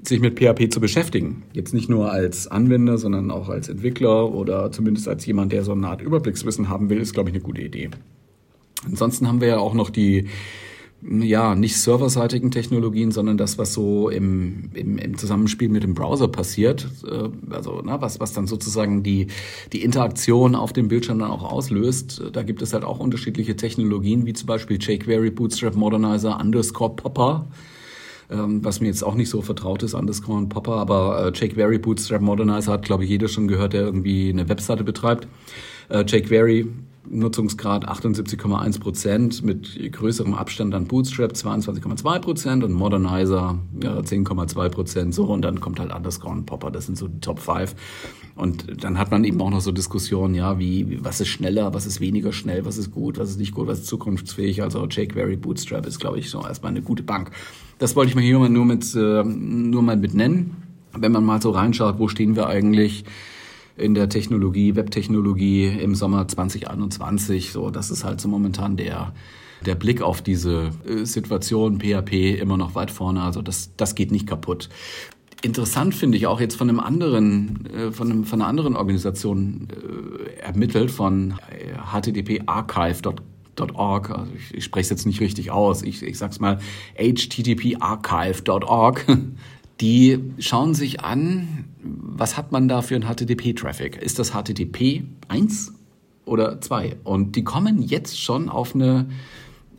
sich 0.01 0.19
mit 0.19 0.39
PHP 0.39 0.71
zu 0.71 0.79
beschäftigen, 0.79 1.43
jetzt 1.53 1.73
nicht 1.73 1.89
nur 1.89 2.11
als 2.11 2.47
Anwender, 2.47 2.97
sondern 2.97 3.31
auch 3.31 3.49
als 3.49 3.69
Entwickler 3.69 4.31
oder 4.33 4.71
zumindest 4.71 5.07
als 5.07 5.25
jemand, 5.25 5.51
der 5.51 5.63
so 5.63 5.71
eine 5.71 5.87
Art 5.87 6.01
Überblickswissen 6.01 6.69
haben 6.69 6.89
will, 6.89 6.99
ist, 6.99 7.13
glaube 7.13 7.29
ich, 7.29 7.35
eine 7.35 7.43
gute 7.43 7.61
Idee. 7.61 7.89
Ansonsten 8.85 9.27
haben 9.27 9.41
wir 9.41 9.47
ja 9.47 9.57
auch 9.59 9.73
noch 9.73 9.89
die 9.89 10.27
ja, 11.05 11.55
nicht 11.55 11.77
serverseitigen 11.77 12.51
Technologien, 12.51 13.11
sondern 13.11 13.37
das, 13.37 13.57
was 13.57 13.73
so 13.73 14.09
im, 14.09 14.69
im, 14.73 14.97
im 14.97 15.17
Zusammenspiel 15.17 15.69
mit 15.69 15.83
dem 15.83 15.93
Browser 15.93 16.27
passiert. 16.27 16.87
Äh, 17.05 17.29
also, 17.53 17.81
na, 17.83 18.01
was, 18.01 18.19
was 18.19 18.33
dann 18.33 18.47
sozusagen 18.47 19.03
die, 19.03 19.27
die 19.73 19.83
Interaktion 19.83 20.55
auf 20.55 20.71
dem 20.73 20.87
Bildschirm 20.87 21.19
dann 21.19 21.31
auch 21.31 21.43
auslöst. 21.43 22.23
Da 22.31 22.43
gibt 22.43 22.61
es 22.61 22.73
halt 22.73 22.85
auch 22.85 22.99
unterschiedliche 22.99 23.55
Technologien, 23.55 24.25
wie 24.25 24.33
zum 24.33 24.47
Beispiel 24.47 24.77
jQuery, 24.79 25.31
Bootstrap 25.31 25.75
Modernizer, 25.75 26.39
Underscore 26.39 26.95
Popper. 26.95 27.47
Ähm, 28.29 28.63
was 28.63 28.79
mir 28.79 28.87
jetzt 28.87 29.03
auch 29.03 29.15
nicht 29.15 29.29
so 29.29 29.41
vertraut 29.41 29.83
ist, 29.83 29.93
Underscore 29.93 30.37
und 30.37 30.49
Popper, 30.49 30.77
aber 30.77 31.25
äh, 31.25 31.37
jQuery, 31.37 31.79
Bootstrap 31.79 32.21
Modernizer 32.21 32.71
hat, 32.71 32.85
glaube 32.85 33.03
ich, 33.03 33.09
jeder 33.09 33.27
schon 33.27 33.49
gehört, 33.49 33.73
der 33.73 33.81
irgendwie 33.81 34.29
eine 34.29 34.47
Webseite 34.47 34.85
betreibt. 34.85 35.27
Äh, 35.89 36.05
jQuery 36.05 36.67
Nutzungsgrad 37.09 37.87
78,1 37.87 38.79
Prozent 38.79 39.43
mit 39.43 39.77
größerem 39.91 40.33
Abstand 40.33 40.73
dann 40.73 40.85
Bootstrap 40.85 41.33
22,2 41.33 42.19
Prozent 42.19 42.63
und 42.63 42.73
Modernizer 42.73 43.59
ja, 43.81 43.99
10,2 43.99 44.69
Prozent 44.69 45.13
so 45.13 45.25
und 45.25 45.41
dann 45.41 45.59
kommt 45.59 45.79
halt 45.79 45.93
Underscore 45.93 46.33
und 46.33 46.45
Popper, 46.45 46.71
das 46.71 46.85
sind 46.85 46.97
so 46.97 47.07
die 47.07 47.19
Top 47.19 47.39
5 47.39 47.75
und 48.35 48.83
dann 48.83 48.97
hat 48.97 49.11
man 49.11 49.23
eben 49.25 49.41
auch 49.41 49.49
noch 49.49 49.61
so 49.61 49.71
Diskussionen, 49.71 50.33
ja, 50.33 50.57
wie, 50.59 51.03
was 51.03 51.19
ist 51.21 51.27
schneller, 51.27 51.73
was 51.73 51.85
ist 51.85 51.99
weniger 51.99 52.31
schnell, 52.31 52.65
was 52.65 52.77
ist 52.77 52.91
gut, 52.91 53.17
was 53.17 53.29
ist 53.29 53.39
nicht 53.39 53.53
gut, 53.53 53.67
was 53.67 53.79
ist 53.79 53.87
zukunftsfähig, 53.87 54.63
also 54.63 54.85
jQuery 54.85 55.35
Bootstrap 55.35 55.85
ist 55.85 55.99
glaube 55.99 56.19
ich 56.19 56.29
so 56.29 56.41
erstmal 56.41 56.71
eine 56.71 56.81
gute 56.81 57.03
Bank. 57.03 57.31
Das 57.79 57.95
wollte 57.95 58.09
ich 58.09 58.15
mal 58.15 58.21
hier 58.21 58.39
nur 58.39 58.65
mit, 58.65 58.95
äh, 58.95 59.23
nur 59.23 59.81
mal 59.81 59.97
mit 59.97 60.13
nennen. 60.13 60.55
Wenn 60.95 61.11
man 61.11 61.25
mal 61.25 61.41
so 61.41 61.49
reinschaut, 61.49 61.97
wo 61.97 62.07
stehen 62.07 62.35
wir 62.35 62.47
eigentlich 62.47 63.03
in 63.75 63.93
der 63.93 64.09
Technologie, 64.09 64.75
Webtechnologie 64.75 65.67
im 65.67 65.95
Sommer 65.95 66.27
2021. 66.27 67.51
So, 67.51 67.69
das 67.69 67.91
ist 67.91 68.03
halt 68.03 68.21
so 68.21 68.27
momentan 68.27 68.77
der 68.77 69.13
der 69.63 69.75
Blick 69.75 70.01
auf 70.01 70.21
diese 70.21 70.71
äh, 70.85 71.05
Situation 71.05 71.79
PHP 71.79 72.39
immer 72.39 72.57
noch 72.57 72.75
weit 72.75 72.91
vorne. 72.91 73.23
Also 73.23 73.41
das, 73.41 73.71
das 73.77 73.95
geht 73.95 74.11
nicht 74.11 74.27
kaputt. 74.27 74.67
Interessant 75.41 75.95
finde 75.95 76.17
ich 76.17 76.27
auch 76.27 76.39
jetzt 76.39 76.55
von 76.55 76.69
einem 76.69 76.79
anderen, 76.79 77.65
äh, 77.65 77.91
von, 77.91 78.11
einem, 78.11 78.23
von 78.23 78.41
einer 78.41 78.49
anderen 78.49 78.75
Organisation 78.75 79.67
äh, 79.69 80.39
ermittelt, 80.39 80.91
von 80.91 81.33
httparchive.org. 81.91 84.09
Also 84.09 84.31
ich, 84.35 84.53
ich 84.53 84.63
spreche 84.63 84.83
es 84.83 84.89
jetzt 84.89 85.05
nicht 85.05 85.19
richtig 85.19 85.51
aus. 85.51 85.81
Ich, 85.81 86.01
ich 86.01 86.17
sag's 86.17 86.39
mal 86.39 86.59
httparchive.org. 86.95 89.05
Die 89.83 90.17
schauen 90.39 90.73
sich 90.73 91.01
an, 91.01 91.65
was 91.83 92.37
hat 92.37 92.53
man 92.53 92.69
da 92.69 92.81
für 92.81 92.95
einen 92.95 93.03
HTTP-Traffic? 93.03 93.97
Ist 93.97 94.17
das 94.17 94.31
HTTP 94.31 95.03
1 95.27 95.73
oder 96.23 96.61
2? 96.61 96.95
Und 97.03 97.35
die 97.35 97.43
kommen 97.43 97.81
jetzt 97.81 98.17
schon 98.17 98.47
auf 98.47 98.75
eine, 98.75 99.09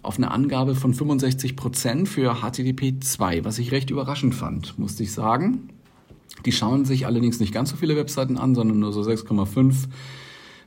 auf 0.03 0.19
eine 0.19 0.31
Angabe 0.31 0.75
von 0.75 0.93
65 0.93 1.57
Prozent 1.57 2.07
für 2.07 2.35
HTTP 2.43 3.03
2, 3.03 3.47
was 3.47 3.59
ich 3.59 3.73
recht 3.73 3.89
überraschend 3.89 4.35
fand, 4.35 4.79
musste 4.79 5.05
ich 5.05 5.13
sagen. 5.13 5.71
Die 6.45 6.53
schauen 6.53 6.85
sich 6.85 7.07
allerdings 7.07 7.41
nicht 7.41 7.55
ganz 7.55 7.71
so 7.71 7.77
viele 7.77 7.97
Webseiten 7.97 8.37
an, 8.37 8.55
sondern 8.55 8.81
nur 8.81 8.93
so 8.93 9.01
6,5 9.01 9.87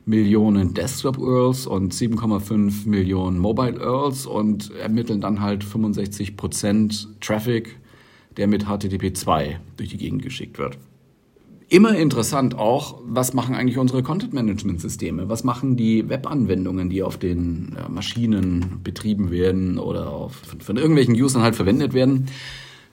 Millionen 0.04 0.74
Desktop-URLs 0.74 1.68
und 1.68 1.94
7,5 1.94 2.88
Millionen 2.88 3.38
Mobile-URLs 3.38 4.26
und 4.26 4.72
ermitteln 4.74 5.20
dann 5.20 5.40
halt 5.40 5.62
65 5.62 6.36
Prozent 6.36 7.08
Traffic, 7.20 7.78
der 8.38 8.46
mit 8.46 8.64
HTTP 8.64 9.14
2 9.14 9.60
durch 9.76 9.90
die 9.90 9.98
Gegend 9.98 10.22
geschickt 10.22 10.58
wird 10.58 10.78
immer 11.68 11.94
interessant 11.96 12.56
auch, 12.56 13.00
was 13.04 13.34
machen 13.34 13.54
eigentlich 13.54 13.78
unsere 13.78 14.02
Content-Management-Systeme? 14.02 15.28
Was 15.28 15.44
machen 15.44 15.76
die 15.76 16.08
Web-Anwendungen, 16.08 16.88
die 16.88 17.02
auf 17.02 17.18
den 17.18 17.76
ja, 17.76 17.88
Maschinen 17.88 18.80
betrieben 18.82 19.30
werden 19.30 19.78
oder 19.78 20.30
von, 20.30 20.76
irgendwelchen 20.76 21.14
Usern 21.14 21.42
halt 21.42 21.56
verwendet 21.56 21.92
werden? 21.92 22.26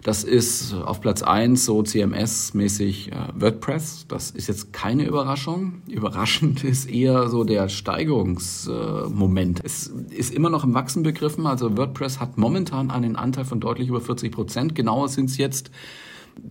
Das 0.06 0.24
ist 0.24 0.76
auf 0.76 1.02
Platz 1.02 1.24
eins 1.24 1.66
so 1.66 1.82
CMS-mäßig 1.82 3.12
äh, 3.12 3.16
WordPress. 3.34 4.06
Das 4.08 4.30
ist 4.30 4.46
jetzt 4.46 4.72
keine 4.72 5.04
Überraschung. 5.04 5.82
Überraschend 5.88 6.64
ist 6.64 6.88
eher 6.88 7.28
so 7.28 7.44
der 7.44 7.70
Steigerungsmoment. 7.70 9.62
Äh, 9.62 9.66
es 9.66 9.88
ist 10.12 10.32
immer 10.32 10.52
noch 10.52 10.64
im 10.64 10.76
Wachsen 10.76 11.02
begriffen. 11.02 11.48
Also 11.48 11.76
WordPress 11.76 12.20
hat 12.20 12.38
momentan 12.38 12.92
einen 12.92 13.16
Anteil 13.16 13.46
von 13.46 13.60
deutlich 13.60 13.88
über 13.88 14.00
40 14.00 14.32
Prozent. 14.32 14.76
Genauer 14.76 15.10
sind 15.10 15.32
es 15.32 15.38
jetzt 15.38 15.72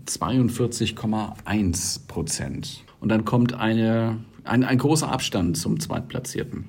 42,1 0.09 2.09
Prozent. 2.09 2.83
Und 2.99 3.11
dann 3.11 3.25
kommt 3.25 3.55
eine 3.55 4.19
ein, 4.43 4.65
ein 4.65 4.79
großer 4.79 5.13
Abstand 5.13 5.57
zum 5.57 5.79
Zweitplatzierten. 5.79 6.65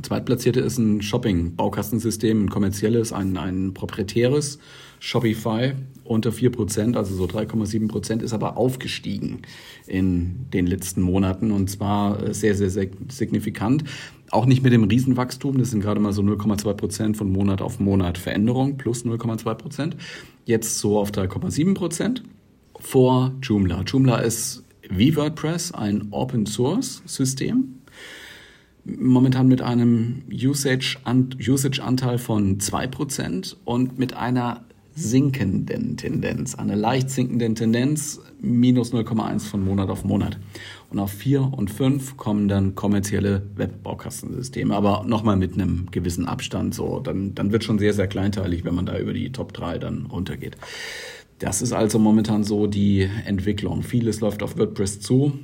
Zweitplatzierte 0.00 0.60
ist 0.60 0.78
ein 0.78 1.02
Shopping-Baukastensystem, 1.02 2.44
ein 2.44 2.50
kommerzielles, 2.50 3.12
ein, 3.12 3.36
ein 3.36 3.74
proprietäres 3.74 4.58
Shopify 5.00 5.72
unter 6.04 6.30
4%, 6.30 6.96
also 6.96 7.14
so 7.14 7.24
3,7%, 7.24 8.22
ist 8.22 8.32
aber 8.32 8.56
aufgestiegen 8.56 9.42
in 9.86 10.46
den 10.52 10.66
letzten 10.66 11.02
Monaten 11.02 11.50
und 11.50 11.68
zwar 11.68 12.32
sehr, 12.34 12.54
sehr, 12.54 12.70
sehr 12.70 12.88
signifikant. 13.08 13.84
Auch 14.30 14.46
nicht 14.46 14.62
mit 14.62 14.72
dem 14.72 14.84
Riesenwachstum, 14.84 15.58
das 15.58 15.70
sind 15.70 15.80
gerade 15.80 16.00
mal 16.00 16.12
so 16.12 16.22
0,2% 16.22 17.14
von 17.14 17.30
Monat 17.30 17.62
auf 17.62 17.80
Monat 17.80 18.18
Veränderung, 18.18 18.76
plus 18.76 19.04
0,2%. 19.04 19.92
Jetzt 20.44 20.78
so 20.78 20.98
auf 20.98 21.10
3,7% 21.10 22.22
vor 22.80 23.32
Joomla. 23.42 23.82
Joomla 23.82 24.18
ist 24.18 24.64
wie 24.88 25.14
WordPress 25.16 25.72
ein 25.72 26.08
Open-Source-System, 26.10 27.74
momentan 28.84 29.48
mit 29.48 29.60
einem 29.60 30.22
Usage-Anteil 30.32 32.18
von 32.18 32.58
2% 32.58 33.56
und 33.64 33.98
mit 33.98 34.14
einer 34.14 34.64
sinkenden 34.98 35.96
Tendenz, 35.96 36.56
einer 36.56 36.74
leicht 36.74 37.10
sinkenden 37.10 37.54
Tendenz, 37.54 38.20
minus 38.40 38.92
0,1 38.92 39.46
von 39.46 39.64
Monat 39.64 39.90
auf 39.90 40.04
Monat. 40.04 40.38
Und 40.90 40.98
auf 40.98 41.12
4 41.12 41.52
und 41.52 41.70
5 41.70 42.16
kommen 42.16 42.48
dann 42.48 42.74
kommerzielle 42.74 43.42
Webbaukastensysteme, 43.54 44.74
aber 44.74 45.04
nochmal 45.06 45.36
mit 45.36 45.54
einem 45.54 45.86
gewissen 45.90 46.26
Abstand. 46.26 46.74
So, 46.74 47.00
dann, 47.00 47.34
dann 47.34 47.52
wird 47.52 47.64
schon 47.64 47.78
sehr, 47.78 47.92
sehr 47.92 48.08
kleinteilig, 48.08 48.64
wenn 48.64 48.74
man 48.74 48.86
da 48.86 48.98
über 48.98 49.12
die 49.12 49.30
Top 49.30 49.52
3 49.52 49.78
dann 49.78 50.06
runtergeht. 50.06 50.56
Das 51.38 51.62
ist 51.62 51.72
also 51.72 51.98
momentan 51.98 52.42
so 52.42 52.66
die 52.66 53.08
Entwicklung. 53.24 53.82
Vieles 53.82 54.20
läuft 54.20 54.42
auf 54.42 54.58
WordPress 54.58 55.00
zu. 55.00 55.38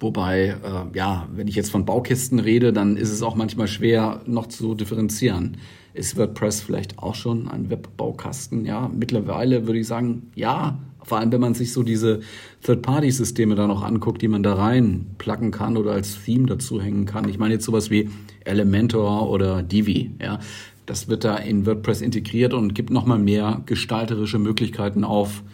Wobei, 0.00 0.56
äh, 0.62 0.96
ja, 0.96 1.28
wenn 1.34 1.48
ich 1.48 1.54
jetzt 1.54 1.70
von 1.70 1.84
Baukisten 1.84 2.38
rede, 2.38 2.72
dann 2.72 2.96
ist 2.96 3.10
es 3.10 3.22
auch 3.22 3.34
manchmal 3.34 3.68
schwer 3.68 4.22
noch 4.26 4.46
zu 4.46 4.74
differenzieren. 4.74 5.58
Ist 5.96 6.18
WordPress 6.18 6.60
vielleicht 6.60 6.98
auch 6.98 7.14
schon 7.14 7.48
ein 7.48 7.70
Webbaukasten? 7.70 8.66
Ja, 8.66 8.90
mittlerweile 8.94 9.66
würde 9.66 9.78
ich 9.78 9.86
sagen, 9.86 10.30
ja. 10.34 10.78
Vor 11.02 11.18
allem, 11.18 11.32
wenn 11.32 11.40
man 11.40 11.54
sich 11.54 11.72
so 11.72 11.82
diese 11.82 12.20
Third-Party-Systeme 12.64 13.54
da 13.54 13.66
noch 13.66 13.82
anguckt, 13.82 14.20
die 14.20 14.28
man 14.28 14.42
da 14.42 14.54
rein 14.54 15.06
placken 15.18 15.52
kann 15.52 15.76
oder 15.76 15.92
als 15.92 16.22
Theme 16.22 16.46
dazu 16.46 16.82
hängen 16.82 17.06
kann. 17.06 17.28
Ich 17.28 17.38
meine 17.38 17.54
jetzt 17.54 17.64
sowas 17.64 17.90
wie 17.90 18.10
Elementor 18.44 19.30
oder 19.30 19.62
Divi. 19.62 20.10
Ja, 20.20 20.40
das 20.84 21.08
wird 21.08 21.24
da 21.24 21.36
in 21.36 21.64
WordPress 21.64 22.02
integriert 22.02 22.52
und 22.52 22.74
gibt 22.74 22.90
nochmal 22.90 23.18
mehr 23.18 23.62
gestalterische 23.66 24.38
Möglichkeiten 24.38 25.04
auf 25.04 25.44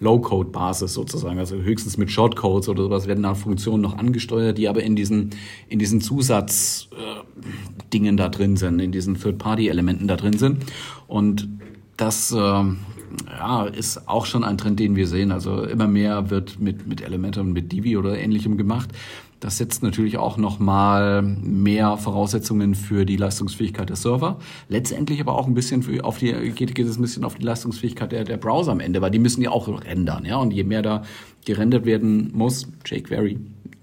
Low-Code-Basis 0.00 0.94
sozusagen, 0.94 1.38
also 1.38 1.56
höchstens 1.56 1.96
mit 1.96 2.10
Shortcodes 2.10 2.68
oder 2.68 2.84
sowas 2.84 3.06
werden 3.06 3.22
da 3.22 3.34
Funktionen 3.34 3.82
noch 3.82 3.96
angesteuert, 3.96 4.58
die 4.58 4.68
aber 4.68 4.82
in 4.82 4.96
diesen, 4.96 5.30
in 5.68 5.78
diesen 5.78 6.00
Zusatzdingen 6.00 8.14
äh, 8.14 8.16
da 8.16 8.28
drin 8.30 8.56
sind, 8.56 8.80
in 8.80 8.92
diesen 8.92 9.20
Third-Party-Elementen 9.20 10.08
da 10.08 10.16
drin 10.16 10.38
sind. 10.38 10.64
Und 11.06 11.48
das 11.96 12.32
äh, 12.32 12.36
ja, 12.36 13.64
ist 13.66 14.08
auch 14.08 14.26
schon 14.26 14.42
ein 14.42 14.58
Trend, 14.58 14.80
den 14.80 14.96
wir 14.96 15.06
sehen. 15.06 15.32
Also 15.32 15.64
immer 15.64 15.86
mehr 15.86 16.30
wird 16.30 16.58
mit, 16.60 16.86
mit 16.86 17.02
Elementor 17.02 17.44
und 17.44 17.52
mit 17.52 17.70
Divi 17.70 17.96
oder 17.96 18.18
ähnlichem 18.18 18.56
gemacht. 18.56 18.90
Das 19.40 19.56
setzt 19.56 19.82
natürlich 19.82 20.18
auch 20.18 20.36
nochmal 20.36 21.22
mehr 21.22 21.96
Voraussetzungen 21.96 22.74
für 22.74 23.06
die 23.06 23.16
Leistungsfähigkeit 23.16 23.88
der 23.88 23.96
Server. 23.96 24.38
Letztendlich 24.68 25.20
aber 25.20 25.36
auch 25.36 25.46
ein 25.46 25.54
bisschen 25.54 25.82
für, 25.82 26.04
auf 26.04 26.18
die, 26.18 26.32
geht, 26.50 26.74
geht 26.74 26.86
es 26.86 26.98
ein 26.98 27.02
bisschen 27.02 27.24
auf 27.24 27.36
die 27.36 27.44
Leistungsfähigkeit 27.44 28.12
der, 28.12 28.24
der 28.24 28.36
Browser 28.36 28.72
am 28.72 28.80
Ende, 28.80 29.00
weil 29.00 29.10
die 29.10 29.18
müssen 29.18 29.40
ja 29.40 29.50
auch 29.50 29.66
rendern, 29.84 30.26
ja. 30.26 30.36
Und 30.36 30.52
je 30.52 30.64
mehr 30.64 30.82
da 30.82 31.02
gerendert 31.46 31.86
werden 31.86 32.30
muss, 32.34 32.68
jQuery 32.84 33.38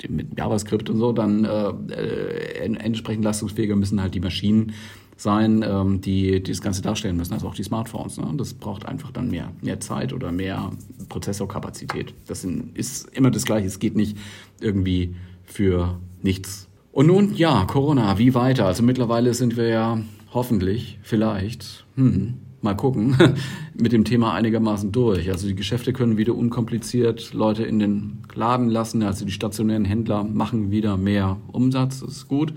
mit 0.09 0.37
JavaScript 0.37 0.91
und 0.91 0.99
so, 0.99 1.11
dann 1.11 1.43
äh, 1.43 1.69
äh, 1.91 2.75
entsprechend 2.75 3.23
leistungsfähiger 3.23 3.75
müssen 3.75 3.99
halt 3.99 4.13
die 4.13 4.19
Maschinen 4.19 4.73
sein, 5.15 5.65
ähm, 5.67 6.01
die, 6.01 6.43
die 6.43 6.51
das 6.51 6.61
Ganze 6.61 6.83
darstellen 6.83 7.17
müssen, 7.17 7.33
also 7.33 7.47
auch 7.47 7.55
die 7.55 7.63
Smartphones. 7.63 8.17
Ne? 8.17 8.31
Das 8.37 8.53
braucht 8.53 8.85
einfach 8.85 9.11
dann 9.11 9.31
mehr, 9.31 9.51
mehr 9.61 9.79
Zeit 9.79 10.13
oder 10.13 10.31
mehr 10.31 10.71
Prozessorkapazität. 11.09 12.13
Das 12.27 12.41
sind, 12.41 12.77
ist 12.77 13.09
immer 13.15 13.31
das 13.31 13.45
Gleiche. 13.45 13.65
Es 13.65 13.79
geht 13.79 13.95
nicht 13.95 14.17
irgendwie 14.61 15.15
für 15.47 15.99
nichts. 16.21 16.67
Und 16.91 17.07
nun, 17.07 17.33
ja, 17.35 17.65
Corona, 17.65 18.17
wie 18.19 18.33
weiter? 18.33 18.65
Also 18.65 18.83
mittlerweile 18.83 19.33
sind 19.33 19.57
wir 19.57 19.67
ja 19.67 19.99
hoffentlich, 20.33 20.99
vielleicht, 21.01 21.85
hm, 21.95 22.35
mal 22.61 22.75
gucken, 22.75 23.15
mit 23.73 23.91
dem 23.91 24.03
Thema 24.03 24.33
einigermaßen 24.33 24.91
durch. 24.91 25.29
Also 25.29 25.47
die 25.47 25.55
Geschäfte 25.55 25.93
können 25.93 26.17
wieder 26.17 26.35
unkompliziert 26.35 27.33
Leute 27.33 27.63
in 27.63 27.79
den 27.79 28.19
Laden 28.33 28.69
lassen. 28.69 29.03
Also 29.03 29.25
die 29.25 29.31
stationären 29.31 29.85
Händler 29.85 30.23
machen 30.23 30.71
wieder 30.71 30.97
mehr 30.97 31.37
Umsatz, 31.51 32.01
das 32.01 32.09
ist 32.09 32.27
gut. 32.27 32.53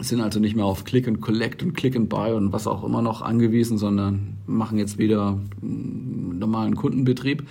Sind 0.00 0.20
also 0.20 0.40
nicht 0.40 0.56
mehr 0.56 0.64
auf 0.64 0.84
Click 0.84 1.06
and 1.06 1.20
Collect 1.20 1.62
und 1.62 1.74
Click 1.74 1.94
and 1.94 2.08
Buy 2.08 2.32
und 2.32 2.52
was 2.52 2.66
auch 2.66 2.82
immer 2.82 3.00
noch 3.00 3.22
angewiesen, 3.22 3.78
sondern 3.78 4.38
machen 4.46 4.76
jetzt 4.76 4.98
wieder 4.98 5.38
normalen 5.60 6.74
Kundenbetrieb. 6.74 7.44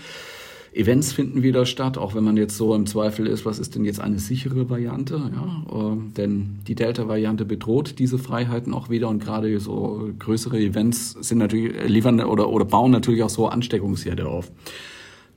Events 0.73 1.13
finden 1.13 1.43
wieder 1.43 1.65
statt, 1.65 1.97
auch 1.97 2.15
wenn 2.15 2.23
man 2.23 2.36
jetzt 2.38 2.57
so 2.57 2.73
im 2.73 2.86
Zweifel 2.86 3.27
ist, 3.27 3.45
was 3.45 3.59
ist 3.59 3.75
denn 3.75 3.86
jetzt 3.86 3.99
eine 3.99 4.19
sichere 4.19 4.69
Variante? 4.69 5.31
Ja, 5.33 5.93
äh, 5.93 5.97
denn 6.17 6.59
die 6.67 6.75
Delta-Variante 6.75 7.45
bedroht 7.45 7.99
diese 7.99 8.17
Freiheiten 8.17 8.73
auch 8.73 8.89
wieder 8.89 9.09
und 9.09 9.23
gerade 9.23 9.59
so 9.59 10.09
größere 10.17 10.59
Events 10.59 11.12
sind 11.12 11.38
natürlich 11.38 11.88
liefern 11.88 12.19
oder 12.21 12.49
oder 12.49 12.65
bauen 12.65 12.91
natürlich 12.91 13.23
auch 13.23 13.29
so 13.29 13.47
Ansteckungsherde 13.47 14.27
auf. 14.27 14.51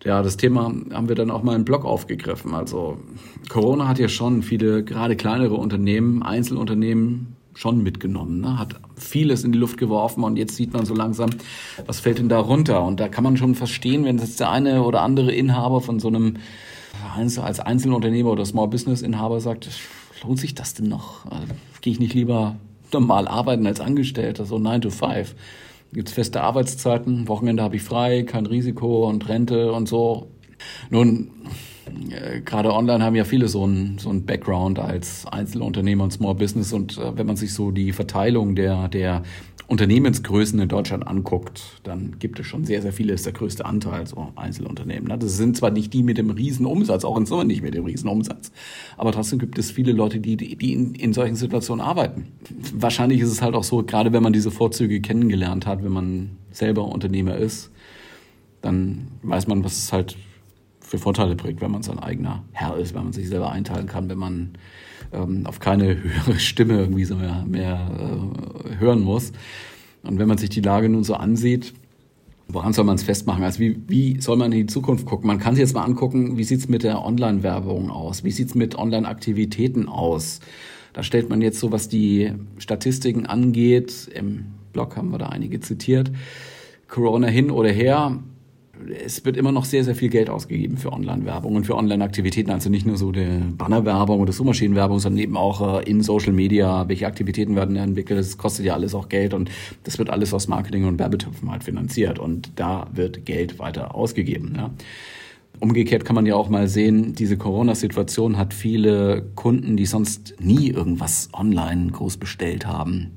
Ja, 0.05 0.23
das 0.23 0.37
Thema 0.37 0.73
haben 0.93 1.09
wir 1.09 1.17
dann 1.17 1.31
auch 1.31 1.43
mal 1.43 1.57
im 1.57 1.65
Blog 1.65 1.85
aufgegriffen. 1.85 2.55
Also 2.55 2.99
Corona 3.49 3.89
hat 3.89 3.99
ja 3.99 4.09
schon 4.09 4.43
viele 4.43 4.85
gerade 4.85 5.17
kleinere 5.17 5.55
Unternehmen, 5.55 6.23
Einzelunternehmen 6.23 7.36
schon 7.57 7.83
mitgenommen, 7.83 8.43
ne? 8.43 8.59
hat 8.59 8.77
vieles 8.97 9.43
in 9.43 9.51
die 9.51 9.59
Luft 9.59 9.79
geworfen 9.79 10.23
und 10.25 10.37
jetzt 10.37 10.57
sieht 10.57 10.75
man 10.75 10.85
so 10.85 10.95
langsam, 10.95 11.31
was 11.87 12.01
fällt 12.01 12.19
denn 12.19 12.29
da 12.29 12.39
runter? 12.39 12.85
Und 12.85 13.01
da 13.01 13.09
kann 13.09 13.25
man 13.25 13.39
schon 13.39 13.55
verstehen, 13.55 14.05
wenn 14.05 14.19
jetzt 14.19 14.41
der 14.41 14.51
eine 14.51 14.83
oder 14.83 15.01
andere 15.01 15.33
Inhaber 15.33 15.81
von 15.81 15.99
so 15.99 16.09
einem 16.09 16.35
als 17.15 17.61
Einzelunternehmer 17.61 18.31
oder 18.31 18.45
Small 18.45 18.69
Business 18.69 19.01
Inhaber 19.01 19.41
sagt, 19.41 19.71
lohnt 20.23 20.39
sich 20.39 20.55
das 20.55 20.75
denn 20.75 20.89
noch? 20.89 21.25
Also, 21.31 21.55
Gehe 21.81 21.93
ich 21.93 22.01
nicht 22.01 22.15
lieber 22.15 22.57
normal 22.93 23.27
arbeiten 23.27 23.67
als 23.67 23.81
Angestellter, 23.81 24.45
so 24.45 24.59
9 24.59 24.83
to 24.83 24.91
5? 24.91 25.35
Gibt 25.93 26.09
es 26.09 26.15
feste 26.15 26.43
Arbeitszeiten, 26.43 27.27
Wochenende 27.29 27.63
habe 27.63 27.77
ich 27.77 27.83
frei, 27.83 28.25
kein 28.25 28.45
Risiko 28.45 29.09
und 29.09 29.29
Rente 29.29 29.73
und 29.73 29.89
so. 29.89 30.29
Nun, 30.91 31.31
äh, 32.11 32.41
gerade 32.41 32.73
online 32.73 33.05
haben 33.05 33.15
ja 33.15 33.25
viele 33.25 33.49
so 33.49 33.67
ein, 33.67 33.99
so 33.99 34.11
ein 34.11 34.25
Background 34.25 34.79
als 34.79 35.27
Einzelunternehmer 35.27 36.05
und 36.05 36.13
Small 36.13 36.35
Business 36.35 36.73
und 36.73 36.99
äh, 36.99 37.17
wenn 37.17 37.27
man 37.27 37.37
sich 37.37 37.55
so 37.55 37.71
die 37.71 37.93
Verteilung 37.93 38.55
der, 38.55 38.89
der 38.89 39.23
Unternehmensgrößen 39.69 40.61
in 40.61 40.69
Deutschland 40.69 41.07
anguckt, 41.07 41.81
dann 41.83 42.19
gibt 42.21 42.39
es 42.39 42.47
schon 42.47 42.65
sehr, 42.65 42.83
sehr 42.83 42.93
viele, 42.93 43.13
ist 43.13 43.27
der 43.27 43.33
größte 43.33 43.67
Anteil 43.67 44.07
so 44.07 44.29
Einzelunternehmen. 44.37 45.09
Ne? 45.09 45.19
Das 45.19 45.37
sind 45.37 45.57
zwar 45.57 45.71
nicht 45.71 45.93
die 45.93 46.05
mit 46.05 46.19
dem 46.19 46.31
Riesenumsatz, 46.31 47.05
auch 47.05 47.17
in 47.17 47.27
Summe 47.27 47.45
nicht 47.45 47.63
mit 47.63 47.75
dem 47.75 47.85
Riesenumsatz, 47.85 48.53
aber 48.97 49.11
trotzdem 49.11 49.41
gibt 49.41 49.59
es 49.59 49.73
viele 49.73 49.93
Leute, 49.93 50.21
die, 50.21 50.37
die 50.37 50.73
in, 50.73 50.95
in 50.95 51.13
solchen 51.13 51.35
Situationen 51.35 51.85
arbeiten. 51.85 52.29
Wahrscheinlich 52.75 53.21
ist 53.21 53.31
es 53.31 53.43
halt 53.43 53.57
auch 53.57 53.65
so, 53.65 53.83
gerade 53.83 54.13
wenn 54.13 54.23
man 54.23 54.33
diese 54.33 54.53
Vorzüge 54.53 55.01
kennengelernt 55.01 55.67
hat, 55.67 55.83
wenn 55.83 55.93
man 55.93 56.31
selber 56.53 56.85
Unternehmer 56.85 57.37
ist, 57.37 57.73
dann 58.63 59.09
weiß 59.23 59.49
man, 59.49 59.65
was 59.65 59.79
es 59.79 59.93
halt 59.93 60.17
für 60.87 60.99
Vorteile 60.99 61.35
bringt, 61.35 61.61
wenn 61.61 61.73
man 61.73 61.83
sein 61.83 61.99
eigener 61.99 62.45
Herr 62.53 62.77
ist, 62.77 62.95
wenn 62.95 63.03
man 63.03 63.13
sich 63.13 63.29
selber 63.29 63.51
einteilen 63.51 63.87
kann, 63.89 64.09
wenn 64.09 64.19
man 64.19 64.51
ähm, 65.13 65.45
auf 65.45 65.59
keine 65.59 66.01
höhere 66.03 66.39
Stimme 66.39 66.79
irgendwie 66.79 67.05
so 67.05 67.17
mehr, 67.17 67.45
mehr 67.45 67.91
äh, 67.99 68.77
hören 68.79 69.03
muss. 69.03 69.33
Und 70.05 70.21
wenn 70.21 70.29
man 70.29 70.39
sich 70.39 70.49
die 70.49 70.61
Lage 70.61 70.89
nun 70.89 71.03
so 71.03 71.15
ansieht, 71.15 71.75
woran 72.47 72.73
soll 72.73 72.85
man 72.85 72.95
es 72.95 73.03
festmachen? 73.03 73.43
Also 73.43 73.59
wie, 73.59 73.83
wie 73.89 74.21
soll 74.21 74.37
man 74.37 74.53
in 74.53 74.59
die 74.59 74.67
Zukunft 74.67 75.07
gucken? 75.07 75.27
Man 75.27 75.41
kann 75.41 75.57
sich 75.57 75.63
jetzt 75.63 75.75
mal 75.75 75.83
angucken, 75.83 76.39
wie 76.39 76.45
sieht's 76.45 76.69
mit 76.69 76.85
der 76.85 77.05
Online-Werbung 77.05 77.91
aus? 77.91 78.23
Wie 78.23 78.31
sieht's 78.31 78.55
mit 78.55 78.77
Online-Aktivitäten 78.77 79.89
aus? 79.89 80.39
Da 80.93 81.03
stellt 81.03 81.29
man 81.29 81.43
jetzt 81.43 81.59
so, 81.59 81.73
was 81.73 81.89
die 81.89 82.33
Statistiken 82.59 83.27
angeht, 83.27 84.09
im 84.15 84.47
Blog 84.73 84.97
haben 84.97 85.11
wir 85.11 85.19
da 85.19 85.31
einige 85.31 85.59
zitiert, 85.59 86.13
Corona 86.87 87.27
hin 87.27 87.51
oder 87.51 87.71
her, 87.71 88.21
es 89.05 89.25
wird 89.25 89.37
immer 89.37 89.53
noch 89.53 89.65
sehr, 89.65 89.85
sehr 89.85 89.95
viel 89.95 90.09
Geld 90.09 90.31
ausgegeben 90.31 90.77
für 90.77 90.93
Online-Werbung 90.93 91.55
und 91.55 91.65
für 91.65 91.77
Online-Aktivitäten. 91.77 92.51
Also 92.51 92.71
nicht 92.71 92.87
nur 92.87 92.97
so 92.97 93.13
die 93.13 93.41
Bannerwerbung 93.57 94.21
oder 94.21 94.33
Suchmaschinenwerbung, 94.33 94.99
sondern 94.99 95.23
eben 95.23 95.37
auch 95.37 95.81
äh, 95.81 95.91
in 95.91 96.03
Social 96.03 96.33
Media, 96.33 96.89
welche 96.89 97.07
Aktivitäten 97.07 97.57
werden 97.57 97.77
entwickelt. 97.77 98.19
Das 98.19 98.39
kostet 98.39 98.67
ja 98.67 98.75
alles 98.75 98.95
auch 98.95 99.09
Geld 99.09 99.35
und 99.35 99.51
das 99.85 99.99
wird 99.99 100.11
alles 100.11 100.33
aus 100.35 100.49
Marketing 100.49 100.85
und 100.85 100.99
Werbetöpfen 100.99 101.51
halt 101.51 101.65
finanziert. 101.65 102.19
Und 102.19 102.53
da 102.57 102.89
wird 102.93 103.27
Geld 103.27 103.59
weiter 103.59 103.95
ausgegeben. 103.95 104.55
Ja. 104.57 104.71
Umgekehrt 105.59 106.05
kann 106.05 106.15
man 106.15 106.27
ja 106.27 106.35
auch 106.35 106.51
mal 106.51 106.69
sehen, 106.69 107.15
diese 107.15 107.39
Corona-Situation 107.39 108.37
hat 108.37 108.53
viele 108.53 109.25
Kunden, 109.37 109.77
die 109.77 109.87
sonst 109.87 110.35
nie 110.39 110.69
irgendwas 110.71 111.31
online 111.33 111.91
groß 111.93 112.19
bestellt 112.19 112.67
haben, 112.67 113.13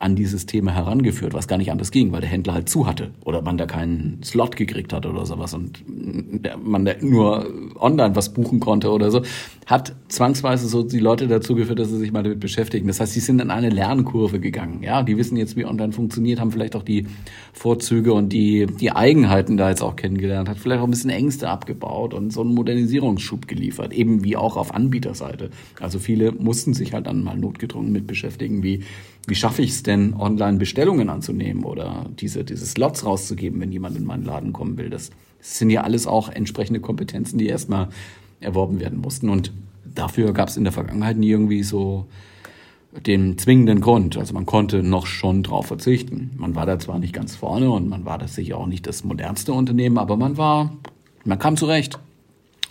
an 0.00 0.16
dieses 0.16 0.46
Thema 0.46 0.72
herangeführt, 0.72 1.34
was 1.34 1.46
gar 1.46 1.56
nicht 1.56 1.70
anders 1.70 1.92
ging, 1.92 2.10
weil 2.10 2.20
der 2.20 2.30
Händler 2.30 2.54
halt 2.54 2.68
zu 2.68 2.86
hatte 2.86 3.12
oder 3.24 3.42
man 3.42 3.56
da 3.56 3.66
keinen 3.66 4.20
Slot 4.24 4.56
gekriegt 4.56 4.92
hat 4.92 5.06
oder 5.06 5.24
sowas 5.24 5.54
und 5.54 5.84
man 6.64 6.84
da 6.84 6.94
nur 7.00 7.46
online 7.78 8.16
was 8.16 8.34
buchen 8.34 8.58
konnte 8.58 8.90
oder 8.90 9.12
so, 9.12 9.22
hat 9.66 9.94
zwangsweise 10.08 10.66
so 10.66 10.82
die 10.82 10.98
Leute 10.98 11.28
dazu 11.28 11.54
geführt, 11.54 11.78
dass 11.78 11.90
sie 11.90 11.98
sich 11.98 12.12
mal 12.12 12.24
damit 12.24 12.40
beschäftigen. 12.40 12.88
Das 12.88 12.98
heißt, 12.98 13.12
sie 13.12 13.20
sind 13.20 13.40
in 13.40 13.50
eine 13.50 13.70
Lernkurve 13.70 14.40
gegangen. 14.40 14.82
Ja, 14.82 15.04
die 15.04 15.16
wissen 15.16 15.36
jetzt, 15.36 15.56
wie 15.56 15.64
online 15.64 15.92
funktioniert, 15.92 16.40
haben 16.40 16.50
vielleicht 16.50 16.74
auch 16.74 16.82
die 16.82 17.06
Vorzüge 17.52 18.12
und 18.12 18.32
die, 18.32 18.66
die 18.66 18.90
Eigenheiten 18.90 19.56
da 19.56 19.68
jetzt 19.68 19.82
auch 19.82 19.94
kennengelernt, 19.94 20.48
hat 20.48 20.58
vielleicht 20.58 20.80
auch 20.80 20.86
ein 20.86 20.90
bisschen 20.90 21.10
Ängste 21.10 21.48
abgebaut 21.48 22.14
und 22.14 22.32
so 22.32 22.40
einen 22.40 22.54
Modernisierungsschub 22.54 23.46
geliefert, 23.46 23.92
eben 23.92 24.24
wie 24.24 24.36
auch 24.36 24.56
auf 24.56 24.74
Anbieterseite. 24.74 25.50
Also 25.80 26.00
viele 26.00 26.32
mussten 26.32 26.74
sich 26.74 26.92
halt 26.92 27.06
dann 27.06 27.22
mal 27.22 27.36
notgedrungen 27.36 27.92
mit 27.92 28.08
beschäftigen, 28.08 28.64
wie 28.64 28.82
wie 29.26 29.34
schaffe 29.34 29.62
ich 29.62 29.70
es 29.70 29.82
denn, 29.82 30.14
online 30.14 30.58
Bestellungen 30.58 31.08
anzunehmen 31.08 31.64
oder 31.64 32.06
diese, 32.18 32.44
diese 32.44 32.66
Slots 32.66 33.04
rauszugeben, 33.04 33.60
wenn 33.60 33.72
jemand 33.72 33.96
in 33.96 34.04
meinen 34.04 34.24
Laden 34.24 34.52
kommen 34.52 34.76
will. 34.78 34.90
Das, 34.90 35.10
das 35.38 35.58
sind 35.58 35.70
ja 35.70 35.82
alles 35.82 36.06
auch 36.06 36.28
entsprechende 36.28 36.80
Kompetenzen, 36.80 37.38
die 37.38 37.46
erstmal 37.46 37.88
erworben 38.40 38.80
werden 38.80 39.00
mussten. 39.00 39.28
Und 39.28 39.52
dafür 39.94 40.32
gab 40.32 40.48
es 40.48 40.56
in 40.56 40.64
der 40.64 40.72
Vergangenheit 40.72 41.16
nie 41.16 41.30
irgendwie 41.30 41.62
so 41.62 42.06
den 43.06 43.38
zwingenden 43.38 43.80
Grund. 43.80 44.16
Also 44.16 44.34
man 44.34 44.44
konnte 44.44 44.82
noch 44.82 45.06
schon 45.06 45.42
drauf 45.42 45.66
verzichten. 45.66 46.32
Man 46.36 46.54
war 46.54 46.66
da 46.66 46.78
zwar 46.78 46.98
nicht 46.98 47.14
ganz 47.14 47.34
vorne 47.34 47.70
und 47.70 47.88
man 47.88 48.04
war 48.04 48.18
das 48.18 48.34
sicher 48.34 48.58
auch 48.58 48.66
nicht 48.66 48.86
das 48.86 49.04
modernste 49.04 49.52
Unternehmen, 49.52 49.98
aber 49.98 50.16
man 50.16 50.36
war, 50.36 50.72
man 51.24 51.38
kam 51.38 51.56
zurecht. 51.56 51.98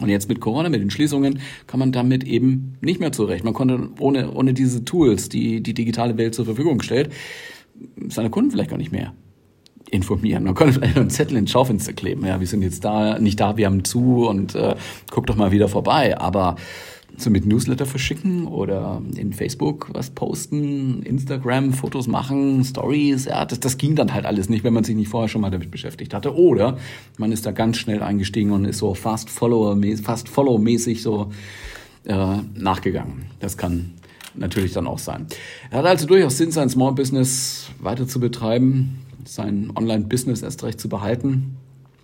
Und 0.01 0.09
jetzt 0.09 0.29
mit 0.29 0.39
Corona, 0.39 0.69
mit 0.69 0.81
den 0.81 0.89
Schließungen, 0.89 1.39
kann 1.67 1.79
man 1.79 1.91
damit 1.91 2.23
eben 2.23 2.77
nicht 2.81 2.99
mehr 2.99 3.11
zurecht. 3.11 3.43
Man 3.43 3.53
konnte 3.53 3.89
ohne, 3.99 4.31
ohne 4.31 4.53
diese 4.53 4.83
Tools, 4.83 5.29
die 5.29 5.61
die 5.61 5.73
digitale 5.73 6.17
Welt 6.17 6.35
zur 6.35 6.45
Verfügung 6.45 6.81
stellt, 6.81 7.11
seine 8.07 8.29
Kunden 8.29 8.51
vielleicht 8.51 8.69
gar 8.69 8.77
nicht 8.77 8.91
mehr 8.91 9.13
informieren. 9.89 10.43
Man 10.43 10.55
konnte 10.55 10.73
vielleicht 10.73 10.97
einen 10.97 11.09
Zettel 11.09 11.37
ins 11.37 11.51
Schaufenster 11.51 11.93
kleben. 11.93 12.25
Ja, 12.25 12.39
wir 12.39 12.47
sind 12.47 12.61
jetzt 12.61 12.83
da, 12.85 13.19
nicht 13.19 13.39
da, 13.39 13.57
wir 13.57 13.65
haben 13.65 13.83
zu 13.83 14.27
und 14.27 14.55
äh, 14.55 14.75
guck 15.11 15.27
doch 15.27 15.35
mal 15.35 15.51
wieder 15.51 15.67
vorbei. 15.67 16.17
Aber 16.17 16.55
so 17.21 17.29
mit 17.29 17.45
Newsletter 17.45 17.85
verschicken 17.85 18.47
oder 18.47 19.01
in 19.15 19.33
Facebook 19.33 19.89
was 19.93 20.09
posten, 20.09 21.03
Instagram 21.03 21.73
Fotos 21.73 22.07
machen, 22.07 22.63
Stories, 22.63 23.25
ja, 23.25 23.45
das, 23.45 23.59
das 23.59 23.77
ging 23.77 23.95
dann 23.95 24.13
halt 24.13 24.25
alles 24.25 24.49
nicht, 24.49 24.63
wenn 24.63 24.73
man 24.73 24.83
sich 24.83 24.95
nicht 24.95 25.09
vorher 25.09 25.27
schon 25.27 25.41
mal 25.41 25.51
damit 25.51 25.71
beschäftigt 25.71 26.13
hatte. 26.13 26.35
Oder 26.35 26.77
man 27.17 27.31
ist 27.31 27.45
da 27.45 27.51
ganz 27.51 27.77
schnell 27.77 28.03
eingestiegen 28.03 28.51
und 28.51 28.65
ist 28.65 28.79
so 28.79 28.93
fast 28.93 29.29
Follower, 29.29 29.77
fast 30.03 30.29
Follow-mäßig 30.29 31.01
so 31.01 31.31
äh, 32.05 32.37
nachgegangen. 32.55 33.25
Das 33.39 33.57
kann 33.57 33.91
natürlich 34.33 34.73
dann 34.73 34.87
auch 34.87 34.99
sein. 34.99 35.27
Er 35.69 35.79
hat 35.79 35.85
also 35.85 36.07
durchaus 36.07 36.37
Sinn, 36.37 36.51
sein 36.51 36.69
Small 36.69 36.93
Business 36.93 37.69
weiter 37.79 38.07
zu 38.07 38.19
betreiben, 38.19 38.99
sein 39.25 39.71
Online-Business 39.75 40.41
erst 40.41 40.63
recht 40.63 40.79
zu 40.79 40.89
behalten 40.89 41.57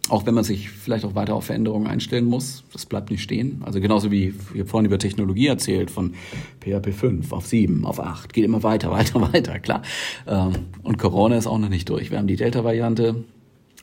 auch 0.09 0.25
wenn 0.25 0.33
man 0.33 0.43
sich 0.43 0.69
vielleicht 0.69 1.05
auch 1.05 1.15
weiter 1.15 1.35
auf 1.35 1.45
Veränderungen 1.45 1.87
einstellen 1.87 2.25
muss, 2.25 2.63
das 2.73 2.85
bleibt 2.85 3.11
nicht 3.11 3.21
stehen. 3.21 3.61
Also 3.65 3.79
genauso 3.79 4.11
wie 4.11 4.33
wir 4.53 4.65
vorhin 4.65 4.85
über 4.85 4.99
Technologie 4.99 5.47
erzählt, 5.47 5.91
von 5.91 6.13
PHP 6.61 6.93
5 6.93 7.31
auf 7.31 7.45
7, 7.45 7.85
auf 7.85 7.99
8, 7.99 8.33
geht 8.33 8.45
immer 8.45 8.63
weiter, 8.63 8.91
weiter, 8.91 9.21
weiter, 9.21 9.59
klar. 9.59 9.81
Ähm, 10.27 10.53
und 10.83 10.97
Corona 10.97 11.37
ist 11.37 11.47
auch 11.47 11.59
noch 11.59 11.69
nicht 11.69 11.89
durch. 11.89 12.11
Wir 12.11 12.17
haben 12.17 12.27
die 12.27 12.35
Delta-Variante, 12.35 13.23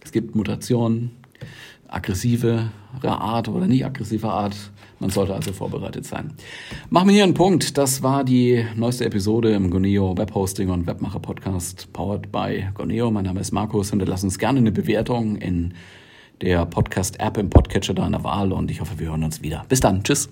es 0.02 0.12
gibt 0.12 0.34
Mutationen, 0.34 1.10
aggressive 1.88 2.70
Art 3.02 3.48
oder 3.48 3.66
nicht 3.66 3.84
aggressive 3.84 4.28
Art. 4.28 4.56
Man 5.00 5.10
sollte 5.10 5.34
also 5.34 5.52
vorbereitet 5.52 6.06
sein. 6.06 6.32
Machen 6.88 7.08
wir 7.08 7.14
hier 7.14 7.24
einen 7.24 7.34
Punkt. 7.34 7.76
Das 7.76 8.02
war 8.02 8.24
die 8.24 8.64
neueste 8.76 9.04
Episode 9.04 9.52
im 9.52 9.70
Goneo 9.70 10.16
Webhosting 10.16 10.70
und 10.70 10.86
Webmacher 10.86 11.20
Podcast 11.20 11.92
powered 11.92 12.32
by 12.32 12.68
Goneo. 12.74 13.10
Mein 13.10 13.24
Name 13.24 13.40
ist 13.40 13.52
Markus. 13.52 13.90
Hinterlassen 13.90 14.26
uns 14.26 14.38
gerne 14.38 14.60
eine 14.60 14.72
Bewertung 14.72 15.36
in 15.36 15.74
der 16.44 16.66
Podcast-App 16.66 17.38
im 17.38 17.48
Podcatcher 17.48 17.94
deiner 17.94 18.22
Wahl 18.22 18.52
und 18.52 18.70
ich 18.70 18.82
hoffe, 18.82 18.98
wir 18.98 19.08
hören 19.08 19.24
uns 19.24 19.40
wieder. 19.40 19.64
Bis 19.68 19.80
dann. 19.80 20.04
Tschüss. 20.04 20.28